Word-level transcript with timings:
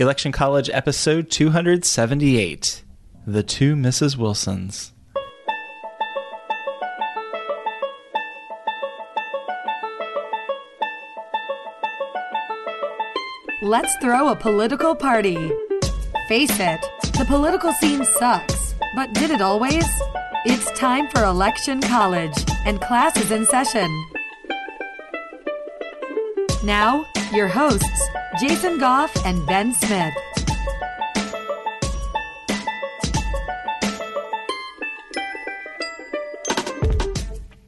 Election 0.00 0.30
College 0.30 0.70
episode 0.72 1.28
278 1.28 2.84
The 3.26 3.42
Two 3.42 3.74
Mrs. 3.74 4.16
Wilsons. 4.16 4.92
Let's 13.60 13.92
throw 13.96 14.28
a 14.28 14.36
political 14.36 14.94
party. 14.94 15.50
Face 16.28 16.60
it, 16.60 16.80
the 17.18 17.24
political 17.26 17.72
scene 17.72 18.04
sucks, 18.04 18.76
but 18.94 19.12
did 19.14 19.32
it 19.32 19.40
always? 19.40 19.84
It's 20.44 20.70
time 20.78 21.08
for 21.08 21.24
Election 21.24 21.80
College, 21.80 22.36
and 22.64 22.80
class 22.80 23.16
is 23.16 23.32
in 23.32 23.44
session. 23.46 23.90
Now, 26.62 27.04
your 27.32 27.48
hosts, 27.48 28.08
Jason 28.40 28.78
Goff 28.78 29.12
and 29.26 29.44
Ben 29.46 29.74
Smith. 29.74 30.14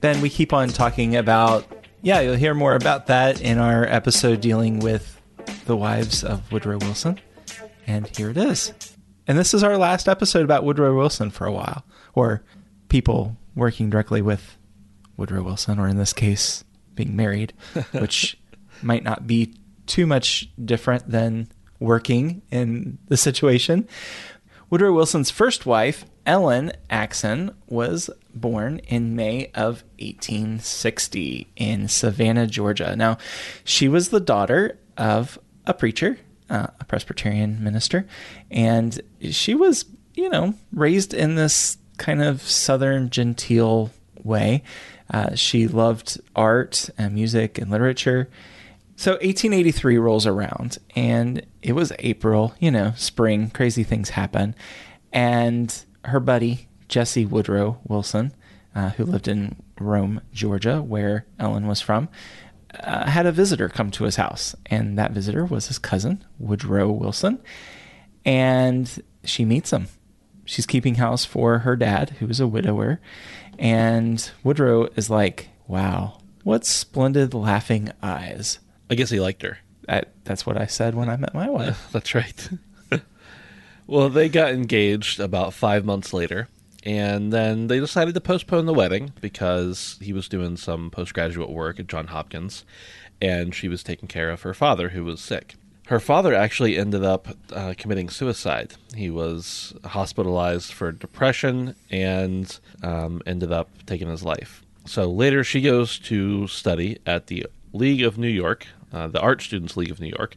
Ben, 0.01 0.21
we 0.21 0.31
keep 0.31 0.53
on 0.53 0.69
talking 0.69 1.17
about, 1.17 1.67
yeah, 2.03 2.21
you'll 2.21 2.37
hear 2.37 2.55
more 2.55 2.77
about 2.77 3.09
that 3.09 3.41
in 3.41 3.59
our 3.59 3.85
episode 3.85 4.41
dealing 4.41 4.79
with 4.79 5.21
the 5.67 5.77
wives 5.77 6.23
of 6.23 6.53
Woodrow 6.53 6.79
Wilson. 6.79 7.19
And 7.89 8.07
here 8.17 8.31
it 8.31 8.37
is. 8.37 8.73
And 9.27 9.37
this 9.37 9.53
is 9.53 9.65
our 9.65 9.77
last 9.77 10.09
episode 10.09 10.45
about 10.45 10.65
Woodrow 10.65 10.97
Wilson 10.97 11.31
for 11.31 11.49
a 11.49 11.53
while, 11.53 11.85
or 12.15 12.45
people 12.89 13.37
working 13.57 13.91
directly 13.91 14.23
with 14.23 14.57
Woodrow 15.17 15.43
Wilson, 15.43 15.81
or 15.81 15.89
in 15.89 15.97
this 15.97 16.13
case, 16.13 16.63
being 16.95 17.17
married, 17.17 17.55
which 17.91 18.39
might 18.83 19.03
not 19.03 19.27
be 19.27 19.53
too 19.91 20.07
much 20.07 20.49
different 20.65 21.11
than 21.11 21.49
working 21.81 22.43
in 22.53 22.97
the 23.09 23.17
situation. 23.17 23.89
Woodrow 24.71 24.93
Wilson's 24.93 25.31
first 25.31 25.67
wife, 25.67 26.05
Ellen 26.25 26.71
Axson, 26.89 27.57
was 27.67 28.09
born 28.33 28.79
in 28.87 29.17
May 29.17 29.47
of 29.47 29.83
1860 29.99 31.53
in 31.57 31.89
Savannah, 31.89 32.47
Georgia. 32.47 32.95
Now, 32.95 33.19
she 33.65 33.89
was 33.89 34.11
the 34.11 34.21
daughter 34.21 34.79
of 34.97 35.41
a 35.67 35.75
preacher, 35.75 36.19
uh, 36.49 36.69
a 36.79 36.85
Presbyterian 36.85 37.63
minister, 37.65 38.07
and 38.49 39.01
she 39.23 39.57
was, 39.57 39.87
you 40.15 40.29
know, 40.29 40.55
raised 40.73 41.13
in 41.13 41.35
this 41.35 41.79
kind 41.99 42.23
of 42.23 42.43
Southern 42.43 43.11
genteel 43.11 43.91
way. 44.23 44.63
Uh, 45.13 45.35
she 45.35 45.67
loved 45.67 46.21
art 46.37 46.91
and 46.97 47.13
music 47.13 47.59
and 47.59 47.73
literature. 47.73 48.31
So 49.01 49.13
1883 49.13 49.97
rolls 49.97 50.27
around 50.27 50.77
and 50.95 51.47
it 51.63 51.73
was 51.73 51.91
April, 52.01 52.53
you 52.61 52.71
know, 52.71 52.93
spring, 52.97 53.49
crazy 53.49 53.83
things 53.83 54.11
happen. 54.11 54.55
And 55.11 55.75
her 56.05 56.21
buddy, 56.21 56.69
Jesse 56.87 57.25
Woodrow 57.25 57.81
Wilson, 57.89 58.35
uh, 58.75 58.91
who 58.91 59.07
lived 59.07 59.27
in 59.27 59.57
Rome, 59.79 60.21
Georgia, 60.35 60.83
where 60.83 61.25
Ellen 61.39 61.67
was 61.67 61.81
from, 61.81 62.11
uh, 62.79 63.09
had 63.09 63.25
a 63.25 63.33
visitor 63.33 63.71
come 63.71 63.91
to 63.93 64.05
his 64.05 64.17
house. 64.17 64.55
And 64.67 64.99
that 64.99 65.13
visitor 65.13 65.47
was 65.47 65.69
his 65.69 65.79
cousin, 65.79 66.23
Woodrow 66.39 66.91
Wilson. 66.91 67.39
And 68.27 69.03
she 69.25 69.47
meets 69.47 69.73
him. 69.73 69.89
She's 70.45 70.67
keeping 70.67 70.97
house 70.97 71.25
for 71.25 71.61
her 71.61 71.75
dad, 71.75 72.11
who 72.19 72.29
is 72.29 72.39
a 72.39 72.47
widower. 72.47 73.01
And 73.59 74.31
Woodrow 74.45 74.89
is 74.95 75.09
like, 75.09 75.49
wow, 75.67 76.19
what 76.45 76.67
splendid 76.67 77.33
laughing 77.33 77.93
eyes. 78.03 78.59
I 78.91 78.97
guess 78.97 79.11
he 79.11 79.21
liked 79.21 79.43
her. 79.43 79.59
I, 79.89 80.03
that's 80.25 80.45
what 80.45 80.57
I 80.57 80.67
said 80.67 80.95
when 80.95 81.09
I 81.09 81.17
met 81.17 81.33
my 81.33 81.49
wife. 81.49 81.89
That's 81.93 82.15
right. 82.15 82.49
well, 83.87 84.09
they 84.09 84.29
got 84.29 84.53
engaged 84.53 85.21
about 85.21 85.55
five 85.55 85.85
months 85.85 86.13
later, 86.13 86.49
and 86.85 87.33
then 87.33 87.69
they 87.69 87.81
decided 87.81 88.15
to 88.15 88.21
postpone 88.21 88.67
the 88.67 88.75
wedding 88.75 89.13
because 89.21 89.97
he 90.01 90.13
was 90.13 90.29
doing 90.29 90.57
some 90.57 90.91
postgraduate 90.91 91.51
work 91.51 91.81
at 91.81 91.87
John 91.87 92.09
Hopkins, 92.09 92.65
and 93.23 93.55
she 93.55 93.69
was 93.69 93.83
taking 93.83 94.09
care 94.09 94.31
of 94.31 94.43
her 94.43 94.55
father, 94.55 94.91
who 94.91 95.05
was 95.05 95.21
sick. 95.21 95.55
Her 95.87 96.01
father 96.01 96.35
actually 96.35 96.77
ended 96.77 97.03
up 97.03 97.29
uh, 97.53 97.75
committing 97.77 98.11
suicide. 98.11 98.75
He 98.95 99.11
was 99.11 99.75
hospitalized 99.85 100.73
for 100.73 100.93
depression 100.93 101.75
and 101.91 102.61
um, 102.85 103.23
ended 103.27 103.51
up 103.51 103.69
taking 103.87 104.09
his 104.09 104.23
life. 104.23 104.63
So 104.87 105.11
later, 105.11 105.43
she 105.43 105.61
goes 105.61 105.99
to 106.01 106.47
study 106.47 106.99
at 107.07 107.27
the 107.27 107.47
League 107.73 108.03
of 108.03 108.19
New 108.19 108.29
York, 108.29 108.67
uh, 108.93 109.09
the 109.09 109.21
Art 109.21 109.43
Students 109.43 109.77
League 109.77 109.91
of 109.91 110.01
New 110.01 110.13
York. 110.17 110.37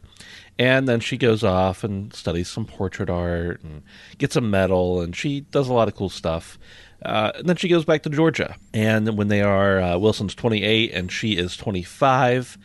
And 0.58 0.88
then 0.88 1.00
she 1.00 1.16
goes 1.16 1.42
off 1.42 1.82
and 1.82 2.14
studies 2.14 2.48
some 2.48 2.64
portrait 2.64 3.10
art 3.10 3.62
and 3.62 3.82
gets 4.18 4.36
a 4.36 4.40
medal, 4.40 5.00
and 5.00 5.14
she 5.14 5.40
does 5.40 5.68
a 5.68 5.72
lot 5.72 5.88
of 5.88 5.96
cool 5.96 6.10
stuff. 6.10 6.58
Uh, 7.04 7.32
and 7.36 7.48
then 7.48 7.56
she 7.56 7.68
goes 7.68 7.84
back 7.84 8.02
to 8.02 8.10
Georgia. 8.10 8.56
And 8.72 9.16
when 9.16 9.28
they 9.28 9.42
are, 9.42 9.80
uh, 9.80 9.98
Wilson's 9.98 10.34
28 10.34 10.92
and 10.92 11.10
she 11.10 11.32
is 11.32 11.56
25, 11.56 12.56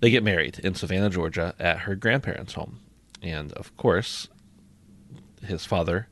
they 0.00 0.10
get 0.10 0.22
married 0.22 0.58
in 0.60 0.74
Savannah, 0.74 1.10
Georgia 1.10 1.54
at 1.58 1.80
her 1.80 1.96
grandparents' 1.96 2.54
home. 2.54 2.80
And 3.22 3.52
of 3.54 3.76
course, 3.76 4.28
his 5.44 5.64
father 5.64 6.08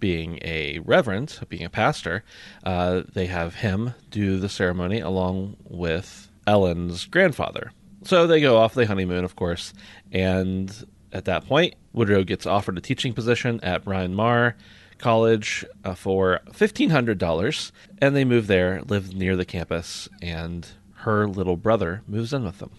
being 0.00 0.38
a 0.42 0.78
reverend, 0.80 1.38
being 1.48 1.64
a 1.64 1.70
pastor, 1.70 2.24
uh, 2.64 3.02
they 3.12 3.26
have 3.26 3.56
him 3.56 3.94
do 4.10 4.38
the 4.38 4.48
ceremony 4.48 4.98
along 5.00 5.56
with 5.64 6.30
Ellen's 6.46 7.06
grandfather. 7.06 7.72
So 8.04 8.26
they 8.26 8.40
go 8.40 8.56
off, 8.56 8.74
they 8.74 8.86
honeymoon, 8.86 9.24
of 9.24 9.36
course, 9.36 9.74
and 10.10 10.72
at 11.12 11.24
that 11.26 11.46
point, 11.46 11.74
Woodrow 11.92 12.24
gets 12.24 12.46
offered 12.46 12.78
a 12.78 12.80
teaching 12.80 13.12
position 13.12 13.60
at 13.62 13.84
Bryn 13.84 14.14
Mawr 14.14 14.56
College 14.98 15.64
uh, 15.84 15.94
for 15.94 16.40
$1,500, 16.50 17.72
and 17.98 18.14
they 18.14 18.24
move 18.24 18.46
there, 18.46 18.82
live 18.82 19.14
near 19.14 19.36
the 19.36 19.44
campus, 19.44 20.08
and 20.22 20.68
her 20.96 21.26
little 21.26 21.56
brother 21.56 22.02
moves 22.06 22.32
in 22.32 22.44
with 22.44 22.58
them. 22.58 22.70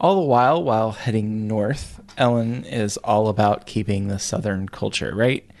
All 0.00 0.16
the 0.16 0.26
while, 0.26 0.62
while 0.62 0.90
heading 0.90 1.46
north, 1.46 2.00
Ellen 2.18 2.64
is 2.64 2.96
all 2.98 3.28
about 3.28 3.66
keeping 3.66 4.08
the 4.08 4.18
Southern 4.18 4.68
culture, 4.68 5.14
right? 5.14 5.48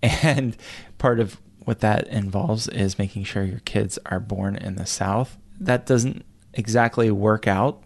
And 0.00 0.56
part 0.98 1.18
of 1.18 1.40
what 1.64 1.80
that 1.80 2.06
involves 2.06 2.68
is 2.68 3.00
making 3.00 3.24
sure 3.24 3.42
your 3.42 3.58
kids 3.60 3.98
are 4.06 4.20
born 4.20 4.54
in 4.54 4.76
the 4.76 4.86
South. 4.86 5.36
That 5.58 5.86
doesn't 5.86 6.24
exactly 6.54 7.10
work 7.10 7.48
out 7.48 7.82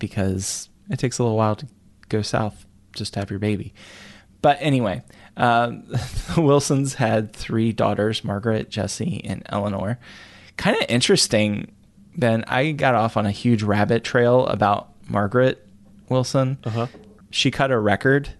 because 0.00 0.68
it 0.90 0.98
takes 0.98 1.18
a 1.18 1.22
little 1.22 1.36
while 1.36 1.54
to 1.56 1.66
go 2.08 2.22
south 2.22 2.66
just 2.94 3.12
to 3.14 3.20
have 3.20 3.30
your 3.30 3.38
baby. 3.38 3.72
But 4.42 4.56
anyway, 4.60 5.02
um, 5.36 5.84
the 5.86 6.34
Wilsons 6.42 6.94
had 6.94 7.32
three 7.32 7.72
daughters 7.72 8.24
Margaret, 8.24 8.70
Jessie, 8.70 9.22
and 9.24 9.42
Eleanor. 9.48 9.98
Kind 10.56 10.76
of 10.76 10.86
interesting, 10.88 11.70
Ben. 12.16 12.44
I 12.48 12.72
got 12.72 12.94
off 12.96 13.16
on 13.16 13.26
a 13.26 13.30
huge 13.30 13.62
rabbit 13.62 14.02
trail 14.02 14.46
about 14.46 14.88
Margaret 15.08 15.64
Wilson. 16.08 16.58
Uh-huh. 16.64 16.86
She 17.30 17.50
cut 17.50 17.70
a 17.70 17.78
record 17.78 18.30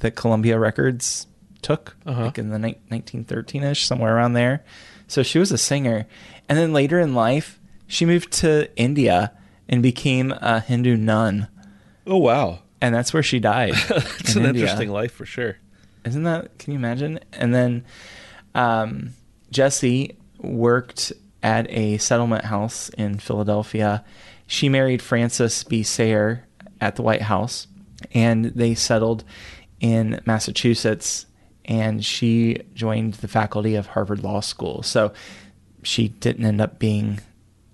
that 0.00 0.12
Columbia 0.12 0.58
Records 0.58 1.26
took, 1.60 1.96
Uh-huh. 2.06 2.26
like 2.26 2.38
in 2.38 2.48
the 2.50 2.58
ni- 2.58 2.78
1913 2.88 3.64
ish, 3.64 3.84
somewhere 3.84 4.16
around 4.16 4.32
there. 4.34 4.64
So 5.08 5.22
she 5.22 5.38
was 5.38 5.50
a 5.52 5.58
singer. 5.58 6.06
And 6.48 6.56
then 6.56 6.72
later 6.72 6.98
in 7.00 7.14
life, 7.14 7.60
she 7.86 8.06
moved 8.06 8.32
to 8.34 8.74
India 8.76 9.32
and 9.68 9.82
became 9.82 10.32
a 10.32 10.60
Hindu 10.60 10.96
nun. 10.96 11.48
Oh, 12.06 12.18
wow. 12.18 12.60
And 12.80 12.94
that's 12.94 13.12
where 13.12 13.22
she 13.22 13.38
died. 13.40 13.74
It's 14.20 14.34
in 14.34 14.42
an 14.42 14.48
India. 14.50 14.64
interesting 14.64 14.90
life 14.90 15.12
for 15.12 15.26
sure. 15.26 15.56
Isn't 16.04 16.22
that? 16.24 16.58
Can 16.58 16.72
you 16.72 16.78
imagine? 16.78 17.20
And 17.32 17.54
then 17.54 17.84
um, 18.54 19.10
Jessie 19.50 20.16
worked 20.38 21.12
at 21.42 21.70
a 21.70 21.98
settlement 21.98 22.44
house 22.44 22.88
in 22.90 23.18
Philadelphia. 23.18 24.04
She 24.46 24.68
married 24.68 25.02
Francis 25.02 25.64
B. 25.64 25.82
Sayre 25.82 26.46
at 26.80 26.96
the 26.96 27.02
White 27.02 27.22
House, 27.22 27.66
and 28.12 28.46
they 28.46 28.74
settled 28.74 29.24
in 29.80 30.20
Massachusetts. 30.26 31.26
And 31.64 32.02
she 32.04 32.62
joined 32.74 33.14
the 33.14 33.28
faculty 33.28 33.74
of 33.74 33.88
Harvard 33.88 34.22
Law 34.22 34.40
School. 34.40 34.82
So 34.82 35.12
she 35.82 36.08
didn't 36.08 36.46
end 36.46 36.60
up 36.60 36.78
being 36.78 37.20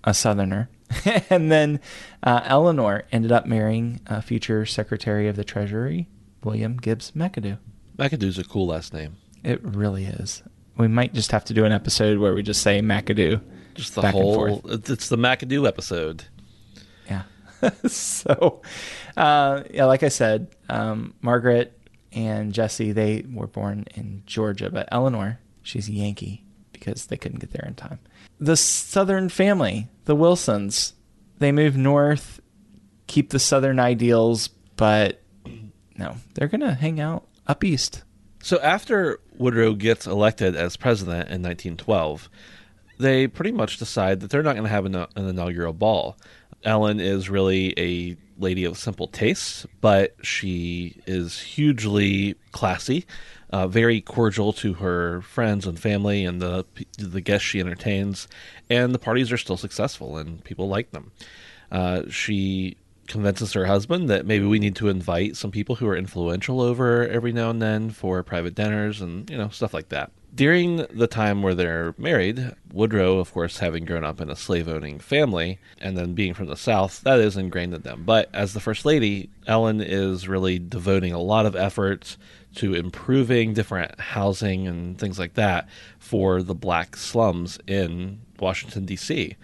a 0.03 0.13
Southerner. 0.13 0.69
and 1.29 1.51
then 1.51 1.79
uh, 2.23 2.41
Eleanor 2.45 3.03
ended 3.11 3.31
up 3.31 3.45
marrying 3.45 4.01
uh, 4.07 4.21
future 4.21 4.65
Secretary 4.65 5.27
of 5.27 5.35
the 5.35 5.43
Treasury, 5.43 6.07
William 6.43 6.77
Gibbs 6.77 7.11
McAdoo. 7.11 7.57
McAdoo's 7.97 8.37
a 8.37 8.43
cool 8.43 8.67
last 8.67 8.93
name. 8.93 9.17
It 9.43 9.63
really 9.63 10.05
is. 10.05 10.43
We 10.77 10.87
might 10.87 11.13
just 11.13 11.31
have 11.31 11.45
to 11.45 11.53
do 11.53 11.65
an 11.65 11.71
episode 11.71 12.19
where 12.19 12.33
we 12.33 12.43
just 12.43 12.61
say 12.61 12.81
McAdoo. 12.81 13.41
Just 13.75 13.95
the 13.95 14.09
whole. 14.09 14.61
It's 14.65 14.89
it's 14.89 15.09
the 15.09 15.17
McAdoo 15.17 15.67
episode. 15.67 16.25
Yeah. 17.07 17.23
so, 17.87 18.61
uh, 19.17 19.63
yeah, 19.71 19.85
like 19.85 20.03
I 20.03 20.09
said, 20.09 20.47
um, 20.69 21.13
Margaret 21.21 21.77
and 22.11 22.53
Jessie, 22.53 22.91
they 22.91 23.25
were 23.31 23.47
born 23.47 23.85
in 23.95 24.23
Georgia, 24.25 24.69
but 24.69 24.87
Eleanor, 24.91 25.39
she's 25.61 25.89
a 25.89 25.93
Yankee 25.93 26.45
because 26.85 27.07
they 27.07 27.17
couldn't 27.17 27.39
get 27.39 27.51
there 27.51 27.65
in 27.67 27.75
time. 27.75 27.99
The 28.39 28.57
Southern 28.57 29.29
family, 29.29 29.87
the 30.05 30.15
Wilsons, 30.15 30.93
they 31.39 31.51
move 31.51 31.75
north, 31.75 32.39
keep 33.07 33.31
the 33.31 33.39
Southern 33.39 33.79
ideals, 33.79 34.49
but 34.75 35.21
no, 35.97 36.15
they're 36.33 36.47
going 36.47 36.61
to 36.61 36.73
hang 36.73 36.99
out 36.99 37.27
up 37.47 37.63
east. 37.63 38.03
So 38.41 38.59
after 38.59 39.19
Woodrow 39.37 39.73
gets 39.73 40.05
elected 40.05 40.55
as 40.55 40.77
president 40.77 41.29
in 41.29 41.41
1912, 41.41 42.29
they 42.99 43.27
pretty 43.27 43.51
much 43.51 43.77
decide 43.77 44.19
that 44.19 44.29
they're 44.29 44.43
not 44.43 44.53
going 44.53 44.65
to 44.65 44.69
have 44.69 44.85
an, 44.85 44.95
an, 44.95 45.07
inaugural 45.15 45.73
ball. 45.73 46.17
Ellen 46.63 46.99
is 46.99 47.29
really 47.29 47.73
a 47.77 48.15
lady 48.37 48.63
of 48.65 48.77
simple 48.77 49.07
tastes, 49.07 49.65
but 49.81 50.15
she 50.21 51.01
is 51.05 51.39
hugely 51.39 52.35
classy, 52.51 53.05
uh, 53.51 53.67
very 53.67 54.01
cordial 54.01 54.53
to 54.53 54.73
her 54.75 55.21
friends 55.21 55.65
and 55.65 55.79
family 55.79 56.25
and 56.25 56.41
the 56.41 56.65
the 56.97 57.21
guests 57.21 57.47
she 57.47 57.59
entertains, 57.59 58.27
and 58.69 58.93
the 58.93 58.99
parties 58.99 59.31
are 59.31 59.37
still 59.37 59.57
successful 59.57 60.17
and 60.17 60.43
people 60.43 60.67
like 60.67 60.91
them. 60.91 61.11
Uh, 61.71 62.03
she 62.09 62.77
convinces 63.07 63.53
her 63.53 63.65
husband 63.65 64.09
that 64.09 64.25
maybe 64.25 64.45
we 64.45 64.59
need 64.59 64.75
to 64.75 64.89
invite 64.89 65.35
some 65.35 65.51
people 65.51 65.75
who 65.75 65.87
are 65.87 65.95
influential 65.95 66.59
over 66.59 67.07
every 67.07 67.31
now 67.31 67.49
and 67.49 67.61
then 67.61 67.91
for 67.91 68.23
private 68.23 68.55
dinners 68.55 69.01
and 69.01 69.29
you 69.29 69.37
know 69.37 69.49
stuff 69.49 69.73
like 69.73 69.89
that. 69.89 70.11
During 70.33 70.85
the 70.91 71.07
time 71.07 71.41
where 71.41 71.55
they're 71.55 71.95
married, 71.97 72.51
Woodrow, 72.73 73.19
of 73.19 73.31
course, 73.31 73.59
having 73.59 73.85
grown 73.85 74.03
up 74.03 74.19
in 74.19 74.29
a 74.29 74.35
slave 74.35 74.67
owning 74.67 74.99
family 74.99 75.59
and 75.79 75.97
then 75.97 76.13
being 76.13 76.33
from 76.33 76.47
the 76.47 76.57
South, 76.57 76.99
that 77.01 77.19
is 77.19 77.37
ingrained 77.37 77.73
in 77.73 77.83
them. 77.83 78.03
But 78.05 78.29
as 78.33 78.53
the 78.53 78.59
First 78.59 78.83
Lady, 78.83 79.29
Ellen 79.47 79.79
is 79.79 80.27
really 80.27 80.59
devoting 80.59 81.13
a 81.13 81.21
lot 81.21 81.45
of 81.45 81.55
efforts 81.55 82.17
to 82.55 82.73
improving 82.73 83.53
different 83.53 83.99
housing 83.99 84.67
and 84.67 84.97
things 84.97 85.19
like 85.19 85.33
that 85.35 85.67
for 85.99 86.41
the 86.41 86.55
black 86.55 86.95
slums 86.95 87.59
in 87.67 88.19
Washington, 88.39 88.85
D.C. 88.85 89.35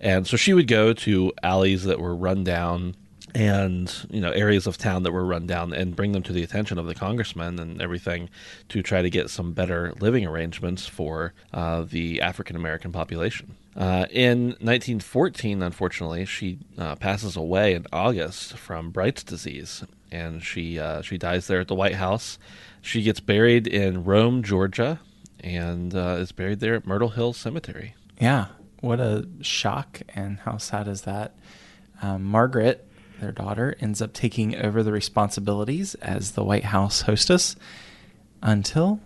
And 0.00 0.26
so 0.26 0.36
she 0.36 0.54
would 0.54 0.68
go 0.68 0.92
to 0.92 1.32
alleys 1.42 1.84
that 1.84 2.00
were 2.00 2.14
run 2.14 2.44
down 2.44 2.94
and 3.34 4.06
you 4.10 4.20
know 4.20 4.30
areas 4.30 4.66
of 4.66 4.78
town 4.78 5.02
that 5.02 5.12
were 5.12 5.24
run 5.24 5.46
down 5.46 5.72
and 5.72 5.94
bring 5.94 6.12
them 6.12 6.22
to 6.22 6.32
the 6.32 6.42
attention 6.42 6.78
of 6.78 6.86
the 6.86 6.94
congressman 6.94 7.58
and 7.58 7.82
everything 7.82 8.28
to 8.68 8.82
try 8.82 9.02
to 9.02 9.10
get 9.10 9.28
some 9.28 9.52
better 9.52 9.92
living 10.00 10.24
arrangements 10.26 10.86
for 10.86 11.34
uh, 11.52 11.82
the 11.82 12.20
African 12.20 12.56
American 12.56 12.92
population. 12.92 13.54
Uh, 13.76 14.06
in 14.10 14.48
1914, 14.60 15.62
unfortunately, 15.62 16.24
she 16.24 16.58
uh, 16.76 16.96
passes 16.96 17.36
away 17.36 17.74
in 17.74 17.86
August 17.92 18.56
from 18.56 18.90
Bright's 18.90 19.22
disease, 19.22 19.84
and 20.10 20.42
she 20.42 20.78
uh, 20.78 21.02
she 21.02 21.18
dies 21.18 21.46
there 21.46 21.60
at 21.60 21.68
the 21.68 21.74
White 21.74 21.96
House. 21.96 22.38
She 22.80 23.02
gets 23.02 23.20
buried 23.20 23.66
in 23.66 24.04
Rome, 24.04 24.42
Georgia, 24.42 25.00
and 25.40 25.94
uh, 25.94 26.16
is 26.18 26.32
buried 26.32 26.60
there 26.60 26.74
at 26.74 26.86
Myrtle 26.86 27.10
Hill 27.10 27.32
Cemetery. 27.32 27.94
Yeah, 28.20 28.46
what 28.80 29.00
a 29.00 29.26
shock, 29.40 30.02
and 30.14 30.38
how 30.40 30.56
sad 30.58 30.88
is 30.88 31.02
that? 31.02 31.36
Um, 32.00 32.24
Margaret 32.24 32.88
their 33.20 33.32
daughter, 33.32 33.76
ends 33.80 34.00
up 34.00 34.12
taking 34.12 34.56
over 34.56 34.82
the 34.82 34.92
responsibilities 34.92 35.94
as 35.96 36.32
the 36.32 36.44
White 36.44 36.64
House 36.64 37.02
hostess 37.02 37.56
until, 38.42 39.00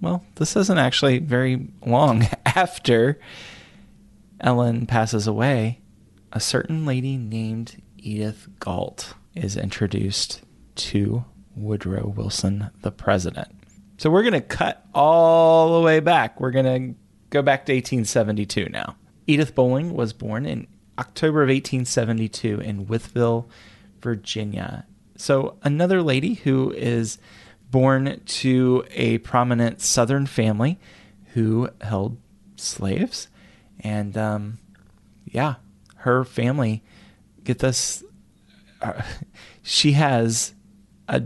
well, 0.00 0.24
this 0.36 0.56
isn't 0.56 0.78
actually 0.78 1.18
very 1.18 1.68
long 1.84 2.26
after 2.46 3.18
Ellen 4.40 4.86
passes 4.86 5.26
away. 5.26 5.80
A 6.32 6.40
certain 6.40 6.84
lady 6.84 7.16
named 7.16 7.80
Edith 7.98 8.48
Galt 8.58 9.14
is 9.34 9.56
introduced 9.56 10.42
to 10.76 11.24
Woodrow 11.56 12.08
Wilson, 12.08 12.70
the 12.82 12.90
president. 12.90 13.48
So 13.98 14.10
we're 14.10 14.22
going 14.22 14.34
to 14.34 14.40
cut 14.40 14.84
all 14.94 15.74
the 15.74 15.84
way 15.84 16.00
back. 16.00 16.40
We're 16.40 16.50
going 16.50 16.94
to 16.94 16.98
go 17.30 17.42
back 17.42 17.66
to 17.66 17.72
1872 17.72 18.68
now. 18.70 18.96
Edith 19.26 19.54
Bolling 19.54 19.94
was 19.94 20.12
born 20.12 20.46
in 20.46 20.66
October 20.98 21.42
of 21.42 21.48
1872 21.48 22.60
in 22.60 22.86
Wytheville, 22.86 23.46
Virginia. 24.00 24.86
So, 25.16 25.56
another 25.62 26.02
lady 26.02 26.34
who 26.34 26.72
is 26.72 27.18
born 27.70 28.20
to 28.24 28.84
a 28.90 29.18
prominent 29.18 29.80
Southern 29.80 30.26
family 30.26 30.78
who 31.32 31.68
held 31.80 32.16
slaves. 32.56 33.28
And 33.80 34.16
um, 34.16 34.58
yeah, 35.24 35.56
her 35.96 36.24
family, 36.24 36.84
get 37.42 37.58
this, 37.58 38.04
Uh, 38.84 39.02
she 39.62 39.92
has 39.92 40.54
a 41.08 41.22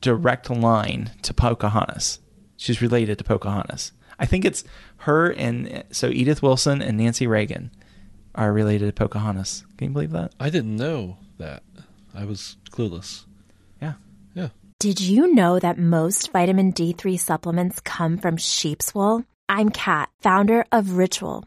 direct 0.00 0.50
line 0.50 1.10
to 1.22 1.34
Pocahontas. 1.34 2.20
She's 2.56 2.82
related 2.82 3.18
to 3.18 3.24
Pocahontas. 3.24 3.92
I 4.18 4.26
think 4.26 4.44
it's 4.44 4.64
her 4.98 5.32
and 5.32 5.84
so 5.90 6.08
Edith 6.08 6.42
Wilson 6.42 6.80
and 6.80 6.96
Nancy 6.96 7.26
Reagan 7.26 7.70
are 8.34 8.52
related 8.52 8.86
to 8.86 8.92
Pocahontas. 8.92 9.64
Can 9.76 9.88
you 9.88 9.92
believe 9.92 10.12
that? 10.12 10.32
I 10.38 10.50
didn't 10.50 10.76
know 10.76 11.18
that. 11.38 11.62
I 12.14 12.24
was 12.24 12.56
clueless. 12.70 13.24
Yeah. 13.80 13.94
Yeah. 14.34 14.48
Did 14.78 15.00
you 15.00 15.34
know 15.34 15.58
that 15.58 15.78
most 15.78 16.32
vitamin 16.32 16.72
D3 16.72 17.18
supplements 17.18 17.80
come 17.80 18.18
from 18.18 18.36
sheep's 18.36 18.94
wool? 18.94 19.24
I'm 19.48 19.70
Kat, 19.70 20.10
founder 20.20 20.66
of 20.72 20.96
Ritual. 20.96 21.46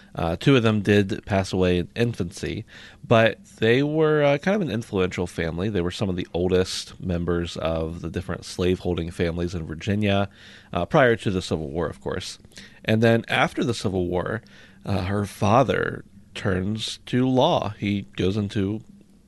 Uh, 0.13 0.35
two 0.35 0.55
of 0.55 0.63
them 0.63 0.81
did 0.81 1.25
pass 1.25 1.53
away 1.53 1.77
in 1.77 1.87
infancy, 1.95 2.65
but 3.07 3.43
they 3.57 3.81
were 3.81 4.23
uh, 4.23 4.37
kind 4.37 4.55
of 4.55 4.61
an 4.61 4.69
influential 4.69 5.25
family. 5.25 5.69
They 5.69 5.81
were 5.81 5.91
some 5.91 6.09
of 6.09 6.15
the 6.15 6.27
oldest 6.33 6.99
members 6.99 7.55
of 7.57 8.01
the 8.01 8.09
different 8.09 8.45
slaveholding 8.45 9.11
families 9.11 9.55
in 9.55 9.65
Virginia 9.65 10.29
uh, 10.73 10.85
prior 10.85 11.15
to 11.17 11.31
the 11.31 11.41
Civil 11.41 11.69
War, 11.69 11.87
of 11.87 12.01
course. 12.01 12.39
And 12.83 13.01
then 13.01 13.23
after 13.27 13.63
the 13.63 13.73
Civil 13.73 14.07
War, 14.07 14.41
uh, 14.85 15.03
her 15.03 15.25
father 15.25 16.03
turns 16.33 16.99
to 17.05 17.27
law. 17.27 17.73
He 17.77 18.01
goes 18.15 18.37
into 18.37 18.81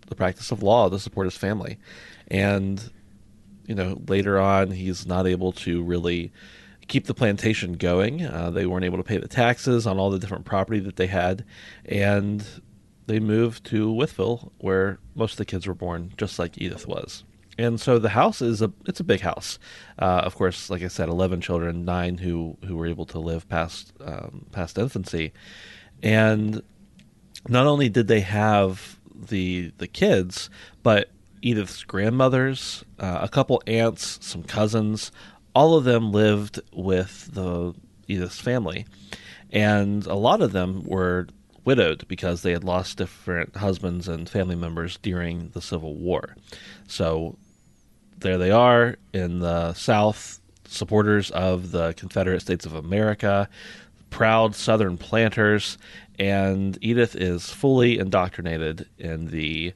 the 0.08 0.16
practice 0.16 0.52
of 0.52 0.64
law 0.64 0.90
to 0.90 1.00
support 1.00 1.28
his 1.28 1.38
family. 1.38 1.78
And, 2.28 2.92
you 3.68 3.76
know, 3.76 4.02
later 4.08 4.40
on, 4.40 4.72
he's 4.72 5.06
not 5.06 5.28
able 5.28 5.52
to 5.54 5.84
really 5.84 6.32
keep 6.94 7.08
the 7.08 7.14
plantation 7.16 7.74
going. 7.74 8.24
Uh, 8.24 8.52
they 8.52 8.68
weren't 8.68 8.86
able 8.86 9.00
to 9.00 9.04
pay 9.04 9.18
the 9.18 9.28
taxes 9.28 9.88
on 9.88 9.98
all 9.98 10.12
the 10.12 10.20
different 10.20 10.46
property 10.46 10.80
that 10.80 10.96
they 10.96 11.08
had. 11.08 11.44
And 11.86 12.46
they 13.08 13.20
moved 13.20 13.66
to 13.66 13.92
Wytheville, 13.92 14.52
where 14.60 15.00
most 15.16 15.32
of 15.32 15.38
the 15.40 15.46
kids 15.46 15.66
were 15.66 15.74
born, 15.74 16.14
just 16.18 16.38
like 16.38 16.62
Edith 16.62 16.88
was. 16.88 17.24
And 17.58 17.82
so 17.82 17.98
the 17.98 18.10
house 18.10 18.44
is 18.44 18.62
a 18.62 18.72
it's 18.86 19.00
a 19.00 19.04
big 19.04 19.22
house. 19.22 19.58
Uh, 19.98 20.22
of 20.24 20.36
course, 20.36 20.70
like 20.70 20.84
I 20.84 20.88
said, 20.88 21.10
eleven 21.10 21.42
children, 21.42 21.84
nine 21.84 22.20
who 22.20 22.58
who 22.66 22.78
were 22.78 22.88
able 22.88 23.08
to 23.08 23.20
live 23.20 23.50
past 23.50 23.92
um, 24.00 24.46
past 24.52 24.78
infancy, 24.78 25.34
and 26.04 26.62
not 27.48 27.66
only 27.68 27.90
did 27.90 28.08
they 28.08 28.22
have 28.22 29.00
the 29.16 29.72
the 29.78 29.88
kids, 29.88 30.50
but 30.82 31.10
Edith's 31.44 31.84
grandmothers, 31.84 32.84
uh, 33.00 33.20
a 33.22 33.30
couple 33.30 33.62
aunts, 33.68 34.18
some 34.26 34.44
cousins, 34.44 35.12
all 35.56 35.76
of 35.76 35.84
them 35.84 36.12
lived 36.12 36.60
with 36.72 37.30
the 37.34 37.74
Edith's 38.08 38.40
family, 38.40 38.86
and 39.52 40.06
a 40.06 40.16
lot 40.16 40.42
of 40.42 40.52
them 40.52 40.84
were 40.84 41.28
widowed 41.66 42.08
because 42.08 42.42
they 42.42 42.52
had 42.52 42.64
lost 42.64 42.98
different 42.98 43.56
husbands 43.56 44.08
and 44.08 44.30
family 44.30 44.56
members 44.56 44.98
during 44.98 45.50
the 45.50 45.62
Civil 45.62 45.96
War. 45.96 46.36
So 46.88 47.38
there 48.18 48.38
they 48.38 48.52
are 48.52 48.96
in 49.14 49.40
the 49.40 49.74
South, 49.74 50.40
supporters 50.66 51.32
of 51.32 51.72
the 51.72 51.94
Confederate 51.94 52.42
States 52.42 52.66
of 52.66 52.74
America, 52.74 53.48
proud 54.10 54.56
Southern 54.56 54.98
planters, 54.98 55.78
and 56.20 56.78
Edith 56.82 57.16
is 57.16 57.50
fully 57.50 57.98
indoctrinated 57.98 58.88
in 58.98 59.28
the 59.28 59.74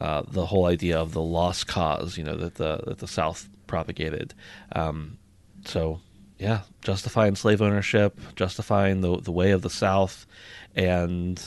uh, 0.00 0.22
the 0.28 0.46
whole 0.46 0.66
idea 0.66 0.98
of 0.98 1.12
the 1.12 1.22
lost 1.22 1.66
cause, 1.66 2.16
you 2.16 2.22
know, 2.22 2.36
that 2.36 2.54
the 2.56 2.80
that 2.86 2.98
the 2.98 3.08
South 3.08 3.48
propagated. 3.70 4.34
Um, 4.72 5.16
so, 5.64 6.00
yeah, 6.38 6.62
justifying 6.82 7.36
slave 7.36 7.62
ownership, 7.62 8.18
justifying 8.34 9.00
the 9.00 9.18
the 9.18 9.32
way 9.32 9.52
of 9.52 9.62
the 9.62 9.70
South, 9.70 10.26
and 10.74 11.42